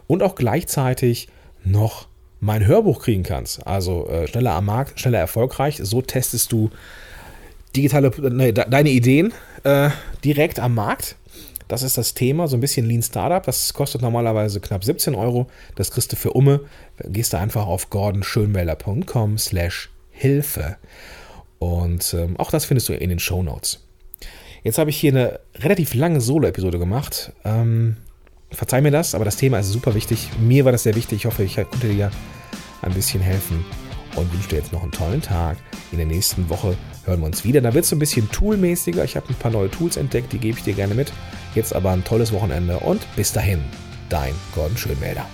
und 0.07 0.21
auch 0.21 0.35
gleichzeitig 0.35 1.27
noch 1.63 2.07
mein 2.39 2.65
Hörbuch 2.65 3.01
kriegen 3.01 3.23
kannst. 3.23 3.65
Also 3.65 4.07
äh, 4.07 4.27
schneller 4.27 4.51
am 4.51 4.65
Markt, 4.65 4.99
schneller 4.99 5.19
erfolgreich. 5.19 5.79
So 5.81 6.01
testest 6.01 6.51
du 6.51 6.69
digitale, 7.75 8.11
nee, 8.29 8.51
deine 8.51 8.89
Ideen 8.89 9.33
äh, 9.63 9.89
direkt 10.23 10.59
am 10.59 10.75
Markt. 10.75 11.15
Das 11.67 11.81
ist 11.81 11.97
das 11.97 12.13
Thema, 12.13 12.47
so 12.47 12.55
ein 12.55 12.61
bisschen 12.61 12.85
Lean 12.85 13.01
Startup. 13.01 13.43
Das 13.43 13.73
kostet 13.73 14.03
normalerweise 14.03 14.59
knapp 14.59 14.83
17 14.83 15.15
Euro. 15.15 15.47
Das 15.75 15.89
kriegst 15.89 16.11
du 16.11 16.15
für 16.15 16.33
Umme. 16.33 16.61
Gehst 17.03 17.33
du 17.33 17.37
einfach 17.37 17.65
auf 17.65 17.89
gordonschönmelder.com 17.89 19.39
slash 19.39 19.89
Hilfe. 20.11 20.77
Und 21.59 22.13
ähm, 22.13 22.37
auch 22.37 22.51
das 22.51 22.65
findest 22.65 22.89
du 22.89 22.93
in 22.93 23.09
den 23.09 23.19
Show 23.19 23.43
Notes. 23.43 23.85
Jetzt 24.63 24.77
habe 24.77 24.89
ich 24.89 24.97
hier 24.97 25.11
eine 25.11 25.39
relativ 25.55 25.93
lange 25.93 26.21
Solo-Episode 26.21 26.79
gemacht. 26.79 27.31
Ähm, 27.43 27.97
verzeih 28.51 28.81
mir 28.81 28.91
das, 28.91 29.15
aber 29.15 29.25
das 29.25 29.37
Thema 29.37 29.59
ist 29.59 29.69
super 29.69 29.93
wichtig. 29.93 30.29
Mir 30.39 30.65
war 30.65 30.71
das 30.71 30.83
sehr 30.83 30.95
wichtig. 30.95 31.19
Ich 31.19 31.25
hoffe, 31.25 31.43
ich 31.43 31.55
konnte 31.55 31.87
dir 31.87 32.11
ein 32.81 32.93
bisschen 32.93 33.21
helfen 33.21 33.63
und 34.15 34.31
wünsche 34.33 34.49
dir 34.49 34.57
jetzt 34.57 34.73
noch 34.73 34.83
einen 34.83 34.91
tollen 34.91 35.21
Tag. 35.21 35.57
In 35.91 35.97
der 35.97 36.07
nächsten 36.07 36.49
Woche 36.49 36.75
hören 37.05 37.19
wir 37.19 37.27
uns 37.27 37.43
wieder. 37.43 37.61
Da 37.61 37.73
wird 37.73 37.85
es 37.85 37.91
ein 37.91 37.99
bisschen 37.99 38.29
toolmäßiger. 38.31 39.03
Ich 39.03 39.15
habe 39.15 39.29
ein 39.29 39.35
paar 39.35 39.51
neue 39.51 39.69
Tools 39.69 39.97
entdeckt, 39.97 40.33
die 40.33 40.39
gebe 40.39 40.57
ich 40.57 40.63
dir 40.63 40.73
gerne 40.73 40.95
mit. 40.95 41.11
Jetzt 41.53 41.75
aber 41.75 41.91
ein 41.91 42.03
tolles 42.03 42.31
Wochenende 42.31 42.79
und 42.79 43.05
bis 43.15 43.31
dahin, 43.31 43.63
dein 44.09 44.33
Gordon 44.53 44.77
Schönmelder. 44.77 45.25